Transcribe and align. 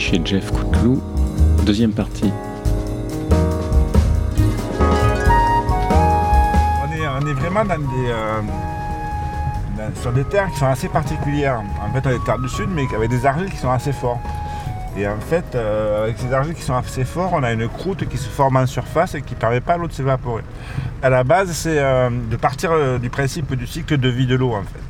Chez 0.00 0.18
Jeff 0.24 0.50
Couteloup, 0.50 1.02
deuxième 1.66 1.92
partie. 1.92 2.32
On 7.22 7.26
est, 7.26 7.34
vraiment 7.34 7.66
dans 7.66 7.78
des, 7.78 8.08
euh, 8.08 8.40
sur 10.00 10.10
des 10.14 10.24
terres 10.24 10.50
qui 10.52 10.58
sont 10.58 10.66
assez 10.66 10.88
particulières. 10.88 11.62
En 11.86 11.92
fait, 11.92 12.00
on 12.06 12.10
est 12.12 12.18
des 12.18 12.24
terres 12.24 12.38
du 12.38 12.48
sud, 12.48 12.70
mais 12.70 12.86
avec 12.96 13.10
des 13.10 13.26
argiles 13.26 13.50
qui 13.50 13.58
sont 13.58 13.70
assez 13.70 13.92
forts. 13.92 14.18
Et 14.96 15.06
en 15.06 15.20
fait, 15.20 15.44
euh, 15.54 16.04
avec 16.04 16.18
ces 16.18 16.32
argiles 16.32 16.54
qui 16.54 16.62
sont 16.62 16.74
assez 16.74 17.04
forts, 17.04 17.32
on 17.34 17.42
a 17.42 17.52
une 17.52 17.68
croûte 17.68 18.08
qui 18.08 18.16
se 18.16 18.30
forme 18.30 18.56
en 18.56 18.66
surface 18.66 19.14
et 19.14 19.20
qui 19.20 19.34
ne 19.34 19.38
permet 19.38 19.60
pas 19.60 19.74
à 19.74 19.76
l'eau 19.76 19.86
de 19.86 19.92
s'évaporer. 19.92 20.42
À 21.02 21.10
la 21.10 21.24
base, 21.24 21.50
c'est 21.52 21.78
euh, 21.78 22.08
de 22.08 22.36
partir 22.36 22.72
du 22.98 23.10
principe 23.10 23.54
du 23.54 23.66
cycle 23.66 23.98
de 23.98 24.08
vie 24.08 24.26
de 24.26 24.34
l'eau, 24.34 24.54
en 24.54 24.62
fait. 24.62 24.80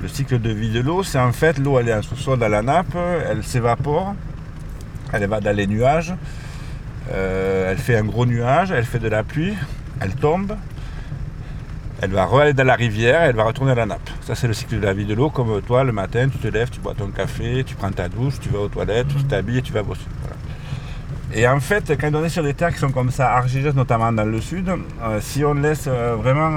Le 0.00 0.08
cycle 0.08 0.40
de 0.40 0.50
vie 0.50 0.72
de 0.72 0.80
l'eau, 0.80 1.02
c'est 1.02 1.20
en 1.20 1.32
fait 1.32 1.58
l'eau, 1.58 1.78
elle 1.78 1.90
est 1.90 1.94
en 1.94 2.02
sous-sol 2.02 2.38
dans 2.38 2.48
la 2.48 2.62
nappe, 2.62 2.96
elle 3.30 3.44
s'évapore, 3.44 4.14
elle 5.12 5.26
va 5.26 5.40
dans 5.40 5.54
les 5.54 5.66
nuages, 5.66 6.14
euh, 7.12 7.70
elle 7.70 7.78
fait 7.78 7.96
un 7.96 8.04
gros 8.04 8.26
nuage, 8.26 8.70
elle 8.70 8.84
fait 8.84 8.98
de 8.98 9.08
la 9.08 9.22
pluie, 9.22 9.54
elle 10.00 10.14
tombe, 10.14 10.56
elle 12.02 12.10
va 12.10 12.28
aller 12.40 12.52
dans 12.52 12.64
la 12.64 12.74
rivière, 12.74 13.22
elle 13.22 13.36
va 13.36 13.44
retourner 13.44 13.72
à 13.72 13.74
la 13.74 13.86
nappe. 13.86 14.10
Ça, 14.20 14.34
c'est 14.34 14.46
le 14.46 14.52
cycle 14.52 14.78
de 14.78 14.84
la 14.84 14.92
vie 14.92 15.06
de 15.06 15.14
l'eau. 15.14 15.30
Comme 15.30 15.62
toi, 15.62 15.82
le 15.82 15.92
matin, 15.92 16.28
tu 16.28 16.38
te 16.38 16.48
lèves, 16.48 16.68
tu 16.68 16.80
bois 16.80 16.94
ton 16.94 17.08
café, 17.08 17.64
tu 17.64 17.74
prends 17.74 17.90
ta 17.90 18.08
douche, 18.08 18.34
tu 18.40 18.50
vas 18.50 18.60
aux 18.60 18.68
toilettes, 18.68 19.08
tu 19.08 19.24
t'habilles 19.24 19.58
et 19.58 19.62
tu 19.62 19.72
vas 19.72 19.82
bosser. 19.82 20.02
Et 21.34 21.48
en 21.48 21.58
fait, 21.58 21.96
quand 21.98 22.14
on 22.14 22.24
est 22.24 22.28
sur 22.28 22.42
des 22.42 22.54
terres 22.54 22.72
qui 22.72 22.78
sont 22.78 22.90
comme 22.90 23.10
ça, 23.10 23.32
argileuses, 23.32 23.74
notamment 23.74 24.12
dans 24.12 24.24
le 24.24 24.40
sud, 24.40 24.68
euh, 24.68 25.18
si 25.20 25.44
on 25.44 25.54
laisse 25.54 25.86
euh, 25.88 26.16
vraiment. 26.16 26.50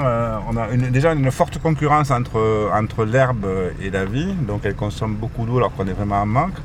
on 0.48 0.56
a 0.56 0.68
déjà 0.76 1.12
une 1.12 1.30
forte 1.30 1.58
concurrence 1.58 2.10
entre, 2.10 2.70
entre 2.72 3.04
l'herbe 3.04 3.46
et 3.82 3.90
la 3.90 4.04
vie, 4.04 4.32
donc 4.46 4.60
elle 4.64 4.74
consomme 4.76 5.14
beaucoup 5.14 5.46
d'eau 5.46 5.56
alors 5.58 5.72
qu'on 5.74 5.86
est 5.86 5.92
vraiment 5.92 6.22
en 6.22 6.26
manque. 6.26 6.56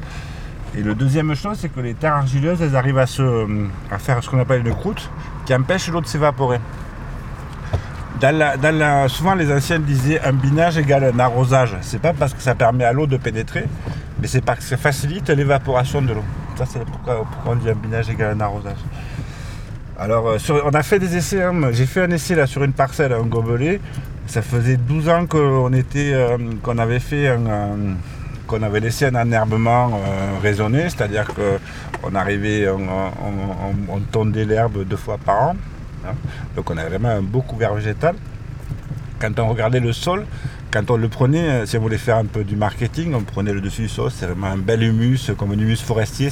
Et 0.77 0.81
le 0.81 0.93
deuxième 0.95 1.33
chose, 1.35 1.57
c'est 1.59 1.69
que 1.69 1.79
les 1.79 1.93
terres 1.93 2.15
argileuses, 2.15 2.61
elles 2.61 2.75
arrivent 2.75 2.97
à, 2.97 3.07
se, 3.07 3.47
à 3.91 3.97
faire 3.97 4.21
ce 4.23 4.29
qu'on 4.29 4.39
appelle 4.39 4.65
une 4.67 4.73
croûte 4.73 5.09
qui 5.45 5.53
empêche 5.55 5.87
l'eau 5.89 6.01
de 6.01 6.05
s'évaporer. 6.07 6.59
Souvent, 9.07 9.35
les 9.35 9.51
anciens 9.51 9.79
disaient 9.79 10.19
un 10.21 10.33
binage 10.33 10.77
égale 10.77 11.11
un 11.13 11.19
arrosage. 11.19 11.75
C'est 11.81 11.99
pas 12.01 12.13
parce 12.13 12.33
que 12.33 12.41
ça 12.41 12.55
permet 12.55 12.83
à 12.83 12.91
l'eau 12.93 13.07
de 13.07 13.17
pénétrer, 13.17 13.65
mais 14.19 14.27
c'est 14.27 14.41
parce 14.43 14.59
que 14.59 14.65
ça 14.65 14.77
facilite 14.77 15.29
l'évaporation 15.29 16.01
de 16.01 16.13
l'eau. 16.13 16.23
Ça, 16.57 16.65
c'est 16.65 16.83
pourquoi, 16.85 17.25
on 17.45 17.55
dit 17.55 17.69
un 17.69 17.75
binage 17.75 18.09
égale 18.09 18.35
un 18.35 18.41
arrosage. 18.41 18.77
Alors, 19.99 20.27
euh, 20.27 20.37
on 20.65 20.71
a 20.71 20.83
fait 20.83 20.99
des 20.99 21.15
essais. 21.15 21.43
hein. 21.43 21.53
J'ai 21.71 21.85
fait 21.85 22.01
un 22.03 22.11
essai 22.11 22.35
là 22.35 22.47
sur 22.47 22.63
une 22.63 22.73
parcelle, 22.73 23.13
un 23.13 23.23
gobelet. 23.25 23.79
Ça 24.27 24.41
faisait 24.41 24.77
12 24.77 25.07
ans 25.09 25.25
qu'on 25.25 25.71
était, 25.73 26.11
euh, 26.13 26.37
qu'on 26.63 26.77
avait 26.79 26.99
fait 26.99 27.27
un- 27.29 27.95
qu'on 28.47 28.61
avait 28.63 28.79
laissé 28.79 29.05
un 29.05 29.15
enherbement 29.15 29.89
euh, 29.93 30.39
raisonné, 30.41 30.83
c'est-à-dire 30.89 31.25
qu'on 31.33 32.15
arrivait, 32.15 32.67
on, 32.69 32.77
on- 32.79 33.89
on- 33.91 33.95
on 33.95 33.99
tondait 33.99 34.45
l'herbe 34.45 34.83
deux 34.87 34.97
fois 34.97 35.17
par 35.17 35.41
an. 35.49 35.55
hein. 36.07 36.13
Donc 36.55 36.69
on 36.69 36.77
avait 36.77 36.89
vraiment 36.89 37.09
un 37.09 37.21
beau 37.21 37.41
couvert 37.41 37.73
végétal. 37.73 38.15
Quand 39.19 39.39
on 39.39 39.47
regardait 39.47 39.79
le 39.79 39.93
sol, 39.93 40.25
quand 40.71 40.91
on 40.91 40.97
le 40.97 41.07
prenait, 41.07 41.49
euh, 41.49 41.65
si 41.65 41.77
on 41.77 41.81
voulait 41.81 41.97
faire 41.97 42.17
un 42.17 42.25
peu 42.25 42.43
du 42.43 42.55
marketing, 42.55 43.13
on 43.15 43.21
prenait 43.21 43.53
le 43.53 43.61
dessus 43.61 43.83
du 43.83 43.89
sol, 43.89 44.11
c'est 44.13 44.25
vraiment 44.25 44.47
un 44.47 44.57
bel 44.57 44.83
humus, 44.83 45.31
comme 45.37 45.51
un 45.51 45.57
humus 45.59 45.77
forestier. 45.81 46.29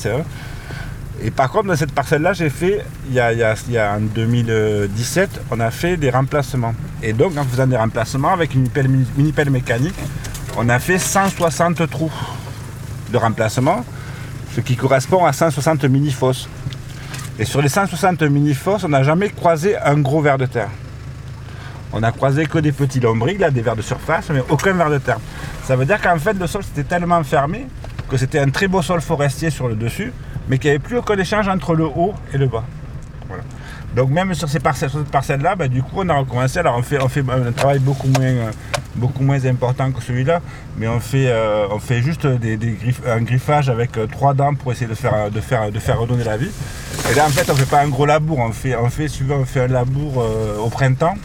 Et 1.23 1.31
par 1.31 1.50
contre, 1.50 1.67
dans 1.67 1.75
cette 1.78 1.94
parcelle-là, 1.94 2.34
j'ai 2.34 2.50
fait, 2.50 2.84
il 3.08 3.14
y, 3.14 3.19
a, 3.22 3.56
en 3.95 4.02
2017, 4.02 5.41
on 5.52 5.59
a 5.61 5.72
fait 5.72 5.95
des 5.95 6.09
remplacements. 6.09 6.73
Et 7.02 7.13
donc, 7.13 7.38
en 7.38 7.44
faisant 7.46 7.68
des 7.68 7.78
remplacements 7.78 8.34
avec 8.34 8.53
une 8.56 8.68
pelle- 8.68 8.90
mini-pelle 8.90 9.50
mécanique, 9.50 9.96
on 10.58 10.69
a 10.69 10.80
fait 10.80 10.97
160 10.97 11.90
trous 11.90 12.12
de 13.12 13.18
remplacement, 13.18 13.86
ce 14.56 14.62
qui 14.62 14.75
correspond 14.75 15.25
à 15.25 15.34
160 15.34 15.86
mini-fosses. 15.86 16.47
Et 17.40 17.46
sur 17.46 17.62
les 17.62 17.69
160 17.69 18.22
mini-fosses, 18.24 18.84
on 18.84 18.90
n'a 18.90 19.03
jamais 19.03 19.30
croisé 19.30 19.78
un 19.78 20.00
gros 20.00 20.22
ver 20.22 20.38
de 20.38 20.46
terre. 20.46 20.69
On 21.91 22.03
a 22.03 22.12
croisé 22.12 22.46
que 22.46 22.59
des 22.59 22.72
petits 22.72 23.00
lombrics, 23.00 23.40
là, 23.40 23.52
des 23.52 23.62
vers 23.62 23.75
de 23.75 23.81
surface, 23.81 24.30
mais 24.30 24.44
aucun 24.50 24.74
ver 24.74 24.90
de 24.90 24.97
terre. 24.97 25.19
Ça 25.64 25.75
veut 25.75 25.86
dire 25.86 26.02
qu'en 26.02 26.18
fait, 26.18 26.34
le 26.34 26.47
sol 26.47 26.64
c'était 26.64 26.84
tellement 26.84 27.24
fermé 27.24 27.68
que 28.09 28.18
c'était 28.18 28.40
un 28.40 28.50
très 28.50 28.68
beau 28.68 28.81
sol 28.81 29.02
forestier 29.02 29.50
sur 29.50 29.68
le 29.68 29.75
dessus, 29.75 30.12
mais 30.47 30.58
qu'il 30.58 30.70
n'y 30.70 30.75
avait 30.75 30.84
plus 30.84 30.97
aucun 30.97 31.18
échange 31.18 31.47
entre 31.47 31.74
le 31.74 31.85
haut 31.85 32.14
et 32.34 32.38
le 32.38 32.47
bas. 32.47 32.64
Donc 33.96 34.09
même 34.09 34.34
sur 34.34 34.50
ces 34.50 34.59
parcelles, 34.59 34.90
sur 34.90 35.00
cette 35.00 35.12
parcelle-là, 35.12 35.56
bah, 35.56 35.68
du 35.68 35.84
coup, 35.84 35.97
on 35.97 36.09
a 36.09 36.16
recommencé. 36.16 36.59
Alors 36.59 36.78
on 36.78 36.81
fait, 36.81 37.02
on 37.02 37.08
fait 37.08 37.24
un 37.30 37.52
travail 37.52 37.80
beaucoup 37.80 38.08
moins, 38.08 38.24
euh, 38.24 38.52
beaucoup 38.96 39.24
moins 39.24 39.46
important 39.46 39.92
que 39.92 40.02
celui-là, 40.02 40.42
mais 40.78 40.88
on 40.88 41.00
fait, 41.00 41.28
euh, 41.28 41.68
on 41.72 41.80
fait 41.80 42.02
juste 42.02 42.26
un 42.26 43.22
griffage 43.22 43.70
avec 43.70 43.98
euh, 43.98 44.08
trois 44.08 44.34
dents 44.34 44.54
pour 44.54 44.72
essayer 44.72 44.88
de 44.88 44.96
faire, 44.96 45.31
de 45.31 45.42
faire, 45.42 45.72
de 45.72 45.80
faire 45.80 46.00
redonner 46.00 46.24
la 46.24 46.38
vie. 46.38 46.52
Et 47.12 47.16
là, 47.16 47.26
en 47.26 47.30
fait, 47.30 47.50
on 47.50 47.56
fait 47.56 47.70
pas 47.70 47.82
un 47.82 47.90
gros 47.90 48.06
labour, 48.06 48.40
on 48.40 48.52
fait, 48.52 48.76
on 48.76 48.90
fait, 48.90 49.08
souvent, 49.08 49.38
on 49.38 49.46
fait 49.46 49.62
un 49.62 49.68
labour 49.68 50.22
euh, 50.22 50.58
au 50.58 50.70
printemps. 50.70 51.16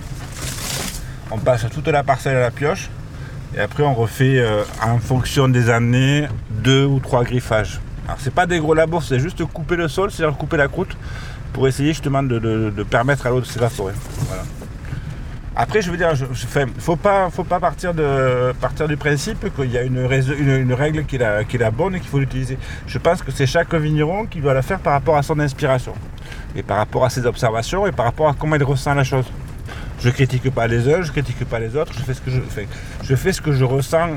On 1.31 1.39
passe 1.39 1.67
toute 1.73 1.89
la 1.89 2.03
parcelle 2.03 2.37
à 2.37 2.41
la 2.41 2.51
pioche. 2.51 2.89
Et 3.57 3.61
après, 3.61 3.83
on 3.83 3.95
refait 3.95 4.45
en 4.83 4.99
fonction 4.99 5.49
des 5.49 5.71
années 5.71 6.27
deux 6.51 6.85
ou 6.85 7.01
trois 7.01 7.25
griffages. 7.25 7.81
Alors, 8.07 8.19
c'est 8.21 8.33
pas 8.33 8.47
des 8.47 8.59
gros 8.59 8.75
labours, 8.75 9.03
c'est 9.03 9.19
juste 9.19 9.45
couper 9.45 9.77
le 9.77 9.89
sol, 9.89 10.11
c'est-à-dire 10.11 10.37
couper 10.37 10.57
la 10.59 10.69
croûte 10.69 10.97
pour 11.53 11.67
essayer 11.69 11.93
justement 11.93 12.23
de, 12.23 12.71
permettre 12.89 13.27
à 13.27 13.31
l'eau 13.31 13.41
de 13.41 13.47
s'évaporer. 13.47 13.95
Après, 15.61 15.83
je 15.83 15.91
veux 15.91 15.97
dire, 15.97 16.13
il 16.15 16.61
ne 16.67 16.81
faut 16.81 16.95
pas, 16.95 17.31
faut 17.31 17.43
pas 17.43 17.59
partir, 17.59 17.93
de, 17.93 18.53
partir 18.61 18.87
du 18.87 18.97
principe 18.97 19.53
qu'il 19.57 19.73
y 19.73 19.77
a 19.77 19.83
une, 19.83 19.99
règle 20.73 21.05
qui 21.05 21.17
est, 21.17 21.59
la, 21.59 21.71
bonne 21.73 21.97
et 21.97 21.99
qu'il 21.99 22.09
faut 22.09 22.21
l'utiliser. 22.21 22.57
Je 22.87 22.97
pense 22.99 23.23
que 23.23 23.33
c'est 23.33 23.49
chaque 23.49 23.75
vigneron 23.75 24.27
qui 24.27 24.41
doit 24.41 24.55
la 24.55 24.63
faire 24.63 24.79
par 24.79 24.93
rapport 24.93 25.17
à 25.17 25.25
son 25.25 25.41
inspiration, 25.41 25.95
et 26.55 26.63
par 26.63 26.77
rapport 26.77 27.05
à 27.05 27.11
ses 27.11 27.27
observations, 27.27 27.89
et 27.89 27.91
par 27.91 28.07
rapport 28.07 28.29
à 28.29 28.35
comment 28.35 28.55
il 28.55 28.63
ressent 28.63 28.95
la 28.95 29.03
chose. 29.03 29.25
Je 29.99 30.11
critique 30.11 30.49
pas 30.55 30.69
les 30.69 30.89
uns, 30.95 31.03
je 31.03 31.11
critique 31.11 31.45
pas 31.45 31.59
les 31.59 31.75
autres, 31.75 31.93
je 31.93 32.05
fais 32.05 32.15
ce 32.15 32.21
que 32.21 32.31
je 32.31 32.41
fais. 32.41 32.69
Je 33.03 33.17
fais 33.17 33.33
ce 33.33 33.43
que 33.43 33.51
je 33.51 33.65
ressens 33.65 34.11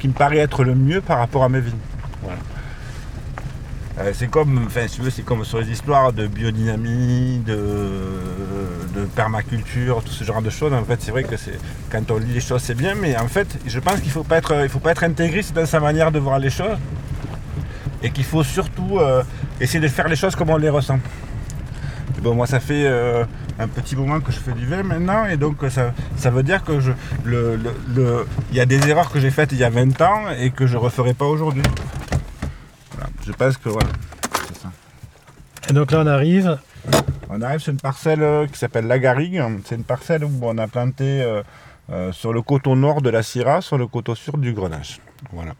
qui 0.00 0.08
me 0.08 0.14
paraît 0.14 0.38
être 0.38 0.64
le 0.64 0.74
mieux 0.74 1.00
par 1.00 1.18
rapport 1.18 1.44
à 1.44 1.48
mes 1.48 1.60
vignes. 1.60 1.78
Euh, 4.00 4.12
c'est 4.14 4.28
comme, 4.28 4.64
enfin, 4.66 4.86
si 4.86 4.96
tu 4.96 5.02
veux, 5.02 5.10
c'est 5.10 5.22
comme 5.22 5.44
sur 5.44 5.58
les 5.58 5.70
histoires 5.70 6.12
de 6.12 6.28
biodynamie, 6.28 7.42
de, 7.44 7.56
permaculture, 9.14 10.02
tout 10.04 10.12
ce 10.12 10.22
genre 10.22 10.42
de 10.42 10.50
choses. 10.50 10.72
En 10.72 10.84
fait, 10.84 11.00
c'est 11.00 11.10
vrai 11.10 11.24
que 11.24 11.34
quand 11.90 12.10
on 12.10 12.18
lit 12.18 12.32
les 12.34 12.40
choses, 12.40 12.62
c'est 12.62 12.76
bien, 12.76 12.94
mais 12.94 13.16
en 13.16 13.26
fait, 13.26 13.58
je 13.66 13.80
pense 13.80 14.00
qu'il 14.00 14.10
faut 14.10 14.22
pas 14.22 14.38
être, 14.38 14.62
il 14.62 14.68
faut 14.68 14.78
pas 14.78 14.92
être 14.92 15.02
intégriste 15.02 15.54
dans 15.54 15.66
sa 15.66 15.80
manière 15.80 16.12
de 16.12 16.18
voir 16.18 16.38
les 16.38 16.50
choses, 16.50 16.78
et 18.02 18.10
qu'il 18.10 18.24
faut 18.24 18.44
surtout 18.44 18.98
euh, 18.98 19.22
essayer 19.60 19.80
de 19.80 19.88
faire 19.88 20.08
les 20.08 20.16
choses 20.16 20.36
comme 20.36 20.50
on 20.50 20.56
les 20.56 20.68
ressent. 20.68 21.00
Bon, 22.22 22.34
moi, 22.34 22.46
ça 22.46 22.60
fait 22.60 22.86
euh, 22.86 23.24
un 23.58 23.68
petit 23.68 23.96
moment 23.96 24.20
que 24.20 24.30
je 24.30 24.38
fais 24.38 24.52
du 24.52 24.66
vin 24.66 24.82
maintenant, 24.82 25.26
et 25.26 25.36
donc 25.36 25.56
ça, 25.70 25.92
ça 26.16 26.30
veut 26.30 26.42
dire 26.44 26.62
que 26.62 26.78
je, 26.78 26.92
le, 27.24 27.58
y 28.52 28.60
a 28.60 28.66
des 28.66 28.88
erreurs 28.88 29.10
que 29.10 29.18
j'ai 29.18 29.30
faites 29.30 29.50
il 29.52 29.58
y 29.58 29.64
a 29.64 29.70
20 29.70 30.00
ans 30.02 30.22
et 30.38 30.50
que 30.50 30.66
je 30.66 30.76
referai 30.76 31.14
pas 31.14 31.26
aujourd'hui. 31.26 31.62
Je 33.28 33.34
pense 33.34 33.58
que 33.58 33.68
voilà, 33.68 33.90
c'est 34.48 34.62
ça. 34.62 34.72
Et 35.68 35.74
donc 35.74 35.90
là, 35.90 36.00
on 36.00 36.06
arrive. 36.06 36.58
On 37.28 37.42
arrive 37.42 37.60
sur 37.60 37.72
une 37.72 37.80
parcelle 37.80 38.22
euh, 38.22 38.46
qui 38.46 38.58
s'appelle 38.58 38.86
La 38.86 38.98
Garrigue. 38.98 39.42
C'est 39.66 39.74
une 39.74 39.84
parcelle 39.84 40.24
où 40.24 40.30
on 40.40 40.56
a 40.56 40.66
planté 40.66 41.20
euh, 41.20 41.42
euh, 41.90 42.10
sur 42.10 42.32
le 42.32 42.40
coteau 42.40 42.74
nord 42.74 43.02
de 43.02 43.10
la 43.10 43.22
Syrah, 43.22 43.60
sur 43.60 43.76
le 43.76 43.86
coteau 43.86 44.14
sud 44.14 44.40
du 44.40 44.54
Grenache. 44.54 45.00
Voilà. 45.30 45.52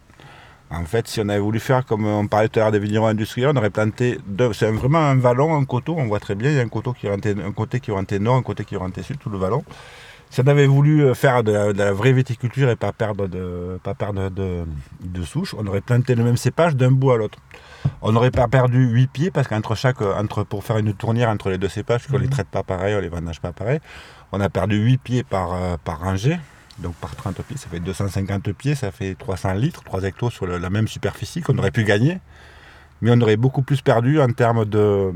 En 0.71 0.83
fait, 0.85 1.07
si 1.07 1.21
on 1.21 1.29
avait 1.29 1.37
voulu 1.37 1.59
faire 1.59 1.85
comme 1.85 2.07
on 2.07 2.25
parlait 2.25 2.49
tout 2.49 2.59
à 2.59 2.63
l'heure 2.63 2.71
des 2.71 2.79
vignerons 2.79 3.05
industriels, 3.05 3.51
on 3.53 3.57
aurait 3.57 3.69
planté 3.69 4.17
deux. 4.25 4.51
C'est 4.53 4.71
vraiment 4.71 4.97
un 4.97 5.15
vallon, 5.15 5.55
un 5.55 5.65
coteau. 5.65 5.93
On 5.95 6.07
voit 6.07 6.19
très 6.19 6.33
bien, 6.33 6.49
il 6.49 6.57
y 6.57 6.59
a 6.59 6.63
un, 6.63 6.69
coteau 6.69 6.93
qui 6.93 7.05
orientait, 7.05 7.35
un 7.39 7.51
côté 7.51 7.79
qui 7.79 7.91
orientait 7.91 8.17
nord, 8.17 8.37
un 8.37 8.41
côté 8.41 8.65
qui 8.65 8.77
orientait 8.77 9.03
sud, 9.03 9.19
tout 9.19 9.29
le 9.29 9.37
vallon. 9.37 9.63
Si 10.31 10.41
on 10.41 10.47
avait 10.47 10.67
voulu 10.67 11.03
euh, 11.03 11.13
faire 11.15 11.43
de 11.43 11.51
la, 11.51 11.73
de 11.73 11.77
la 11.79 11.91
vraie 11.91 12.13
viticulture 12.13 12.69
et 12.69 12.75
pas 12.75 12.91
perdre 12.93 13.27
de, 13.27 13.79
pas 13.83 13.95
perdre 13.95 14.29
de, 14.29 14.63
de 15.03 15.23
souche, 15.23 15.55
on 15.57 15.65
aurait 15.65 15.81
planté 15.81 16.13
le 16.13 16.23
même 16.23 16.37
cépage 16.37 16.75
d'un 16.75 16.91
bout 16.91 17.11
à 17.11 17.17
l'autre. 17.17 17.39
On 18.01 18.11
n'aurait 18.11 18.29
pas 18.29 18.47
perdu 18.47 18.85
8 18.85 19.07
pieds 19.07 19.31
parce 19.31 19.47
qu'entre 19.47 19.73
chaque, 19.75 20.01
entre, 20.01 20.43
pour 20.43 20.63
faire 20.63 20.77
une 20.77 20.93
tournière 20.93 21.29
entre 21.29 21.49
les 21.49 21.57
deux 21.57 21.67
cépages, 21.69 22.05
qu'on 22.07 22.17
ne 22.17 22.23
les 22.23 22.27
traite 22.29 22.47
pas 22.47 22.61
pareil, 22.61 22.93
on 22.95 22.99
les 22.99 23.09
vendange 23.09 23.39
pas 23.39 23.53
pareil, 23.53 23.79
on 24.31 24.39
a 24.39 24.49
perdu 24.49 24.77
8 24.77 24.97
pieds 25.01 25.23
par, 25.23 25.53
euh, 25.53 25.77
par 25.83 25.99
rangée. 26.01 26.37
Donc 26.77 26.93
par 26.95 27.15
30 27.15 27.41
pieds, 27.41 27.57
ça 27.57 27.67
fait 27.69 27.79
250 27.79 28.51
pieds, 28.53 28.75
ça 28.75 28.91
fait 28.91 29.15
300 29.15 29.53
litres, 29.53 29.83
3 29.83 30.03
hectos 30.03 30.29
sur 30.29 30.45
le- 30.45 30.57
la 30.59 30.69
même 30.69 30.87
superficie 30.87 31.41
qu'on 31.41 31.57
aurait 31.57 31.71
pu 31.71 31.83
gagner. 31.83 32.19
Mais 33.01 33.11
on 33.11 33.19
aurait 33.21 33.35
beaucoup 33.37 33.63
plus 33.63 33.81
perdu 33.81 34.21
en 34.21 34.29
termes 34.31 34.63
de, 34.65 35.11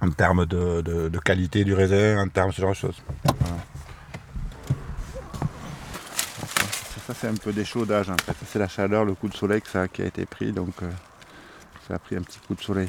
en 0.00 0.10
termes 0.10 0.46
de, 0.46 0.80
de- 0.80 1.08
de 1.08 1.18
qualité 1.18 1.64
du 1.64 1.74
raisin, 1.74 2.18
en 2.20 2.28
termes 2.28 2.50
de 2.50 2.54
ce 2.54 2.60
genre 2.62 2.70
de 2.70 2.76
choses. 2.76 3.02
Voilà. 3.40 3.56
Ça, 7.06 7.14
c'est 7.20 7.28
un 7.28 7.34
peu 7.34 7.52
d'échaudage 7.52 8.10
en 8.10 8.16
fait. 8.24 8.34
C'est 8.50 8.58
la 8.58 8.68
chaleur, 8.68 9.04
le 9.04 9.14
coup 9.14 9.28
de 9.28 9.34
soleil 9.34 9.60
que 9.62 9.68
ça, 9.68 9.86
qui 9.88 10.02
a 10.02 10.06
été 10.06 10.26
pris. 10.26 10.52
Donc 10.52 10.70
euh, 10.82 10.86
ça 11.86 11.94
a 11.94 11.98
pris 11.98 12.16
un 12.16 12.20
petit 12.22 12.38
coup 12.46 12.54
de 12.54 12.60
soleil. 12.62 12.88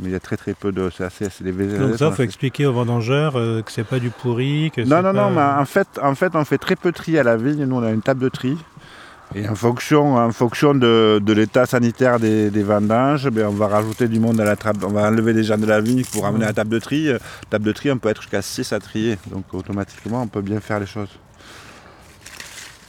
Mais 0.00 0.10
il 0.10 0.12
y 0.12 0.14
a 0.16 0.20
très 0.20 0.36
très 0.36 0.54
peu 0.54 0.70
de. 0.70 0.90
C'est 0.96 1.04
assez. 1.04 1.28
C'est 1.30 1.42
des 1.44 1.52
Donc 1.52 1.96
ça, 1.98 2.08
il 2.08 2.14
faut 2.14 2.22
expliquer 2.22 2.66
aux 2.66 2.72
vendangeurs 2.72 3.36
euh, 3.36 3.62
que 3.62 3.72
c'est 3.72 3.84
pas 3.84 3.98
du 3.98 4.10
pourri. 4.10 4.70
Que 4.74 4.82
Non, 4.82 4.96
non, 4.96 5.02
pas- 5.02 5.12
non, 5.12 5.30
mais 5.30 5.42
en 5.42 5.64
fait, 5.64 5.88
en 6.02 6.14
fait, 6.14 6.36
on 6.36 6.44
fait 6.44 6.58
très 6.58 6.76
peu 6.76 6.92
de 6.92 6.96
tri 6.96 7.18
à 7.18 7.22
la 7.22 7.36
vigne. 7.36 7.64
Nous, 7.64 7.76
on 7.76 7.82
a 7.82 7.90
une 7.90 8.02
table 8.02 8.20
de 8.20 8.28
tri. 8.28 8.56
Et 9.34 9.46
en 9.46 9.54
fonction, 9.54 10.16
en 10.16 10.30
fonction 10.32 10.74
de, 10.74 11.20
de 11.22 11.32
l'état 11.34 11.66
sanitaire 11.66 12.18
des, 12.18 12.50
des 12.50 12.62
vendanges, 12.62 13.28
ben, 13.28 13.46
on 13.48 13.52
va 13.52 13.66
rajouter 13.68 14.08
du 14.08 14.20
monde 14.20 14.40
à 14.40 14.44
la 14.44 14.56
table. 14.56 14.84
On 14.86 14.90
va 14.90 15.02
enlever 15.08 15.32
les 15.34 15.42
gens 15.44 15.58
de 15.58 15.66
la 15.66 15.80
vigne 15.82 16.02
pour 16.04 16.22
ramener 16.22 16.44
à 16.44 16.48
la 16.48 16.54
table 16.54 16.70
de 16.70 16.78
tri. 16.78 17.08
Euh, 17.10 17.18
Table 17.50 17.64
de 17.66 17.72
tri, 17.72 17.90
on 17.90 17.98
peut 17.98 18.08
être 18.08 18.22
jusqu'à 18.22 18.40
6 18.40 18.72
à 18.72 18.78
trier. 18.80 19.18
Donc 19.30 19.44
automatiquement, 19.52 20.22
on 20.22 20.28
peut 20.28 20.40
bien 20.42 20.60
faire 20.60 20.80
les 20.80 20.86
choses. 20.86 21.10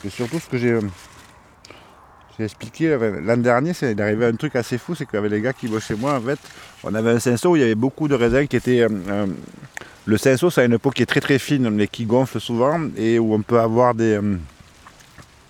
Surtout, 0.07 0.40
ce 0.40 0.48
que 0.48 0.57
j'ai 0.57 0.72
euh, 0.72 0.81
expliqué 2.44 2.88
euh, 2.88 3.19
l'an 3.22 3.38
dernier, 3.38 3.74
c'est 3.74 3.92
il 3.92 4.01
arrivait 4.01 4.28
un 4.28 4.36
truc 4.36 4.56
assez 4.56 4.78
fou, 4.78 4.96
c'est 4.96 5.06
qu'avec 5.06 5.30
les 5.31 5.42
gars 5.42 5.54
qui 5.54 5.68
bossent 5.68 5.88
chez 5.88 5.96
moi, 5.96 6.13
en 6.16 6.22
fait, 6.22 6.40
on 6.84 6.94
avait 6.94 7.12
un 7.12 7.19
cinceau 7.19 7.51
où 7.51 7.56
il 7.57 7.60
y 7.60 7.63
avait 7.63 7.75
beaucoup 7.75 8.07
de 8.07 8.16
raisins 8.16 8.48
qui 8.48 8.56
étaient. 8.56 8.81
euh, 8.81 8.90
euh, 9.10 9.28
le 10.06 10.18
cinceau, 10.18 10.50
ça 10.50 10.62
a 10.62 10.63
une 10.63 10.80
peau 10.80 10.90
qui 10.90 11.04
est 11.04 11.06
très 11.06 11.19
très 11.19 11.38
fine, 11.38 11.69
mais 11.69 11.88
qui 11.88 12.06
gonfle 12.06 12.40
souvent, 12.40 12.80
et 12.98 13.19
où 13.19 13.34
on 13.34 13.42
peut 13.42 13.60
avoir 13.60 13.94
des. 13.94 14.19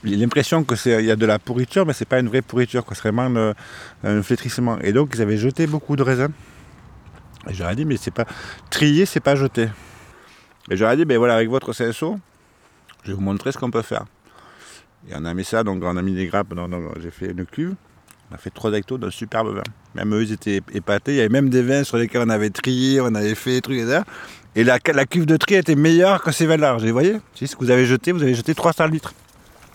l'impression 0.04 0.64
que 0.66 0.76
c'est 0.76 1.00
il 1.02 1.06
y 1.06 1.12
a 1.12 1.16
de 1.16 1.26
la 1.26 1.40
pourriture, 1.40 1.86
mais 1.86 1.94
c'est 1.94 2.08
pas 2.08 2.20
une 2.20 2.28
vraie 2.28 2.42
pourriture, 2.42 2.84
c'est 2.90 3.08
vraiment 3.08 3.54
un 4.04 4.24
flétrissement. 4.24 4.78
Et 4.82 4.92
donc 4.92 5.12
ils 5.14 5.22
avaient 5.22 5.38
jeté 5.38 5.66
beaucoup 5.66 5.96
de 5.96 6.04
raisins. 6.04 6.32
Et 7.50 7.54
j'aurais 7.54 7.76
dit, 7.76 7.86
mais 7.86 7.96
c'est 7.96 8.12
pas 8.12 8.26
trier, 8.70 9.06
c'est 9.06 9.22
pas 9.22 9.36
jeter. 9.36 9.70
Et 10.70 10.76
j'aurais 10.76 10.98
dit, 10.98 11.06
ben 11.06 11.18
voilà, 11.18 11.36
avec 11.36 11.48
votre 11.48 11.72
cinceau, 11.72 12.20
je 13.04 13.12
vais 13.12 13.16
vous 13.16 13.22
montrer 13.22 13.54
ce 13.54 13.58
qu'on 13.58 13.72
peut 13.72 13.82
faire. 13.82 14.06
Et 15.08 15.14
on 15.16 15.26
a 15.26 15.34
mis 15.34 15.44
ça, 15.46 15.64
donc 15.64 15.84
on 15.84 15.98
a 15.98 16.02
mis 16.02 16.14
des 16.14 16.28
grappes, 16.28 16.54
j'ai 17.00 17.12
fait 17.12 17.32
une 17.32 17.46
cuve. 17.46 17.76
On 18.32 18.36
a 18.36 18.38
fait 18.38 18.52
3 18.52 18.74
hectos 18.74 18.98
d'un 18.98 19.10
superbe 19.10 19.56
vin. 19.56 19.64
Même 19.96 20.14
eux, 20.14 20.22
ils 20.22 20.32
étaient 20.32 20.62
épatés. 20.74 21.14
Il 21.14 21.18
y 21.18 21.20
avait 21.20 21.30
même 21.30 21.50
des 21.50 21.64
vins 21.64 21.84
sur 21.84 21.98
lesquels 21.98 22.22
on 22.24 22.30
avait 22.30 22.52
trié, 22.52 23.02
on 23.02 23.16
avait 23.16 23.34
fait 23.34 23.54
des 23.54 23.62
trucs 23.62 23.80
et 23.80 23.88
ça. 23.88 24.04
Et 24.56 24.64
la, 24.64 24.80
cuve 24.80 25.26
de 25.26 25.38
tri 25.38 25.56
était 25.56 25.76
meilleure 25.76 26.22
que 26.22 26.32
ces 26.32 26.46
vins-là. 26.46 26.78
Vous 26.78 26.92
voyez, 26.92 27.18
c'est 27.34 27.48
ce 27.48 27.56
que 27.56 27.64
vous 27.64 27.72
avez 27.72 27.86
jeté, 27.86 28.12
vous 28.12 28.22
avez 28.22 28.36
jeté 28.36 28.54
300 28.54 28.88
litres. 28.88 29.14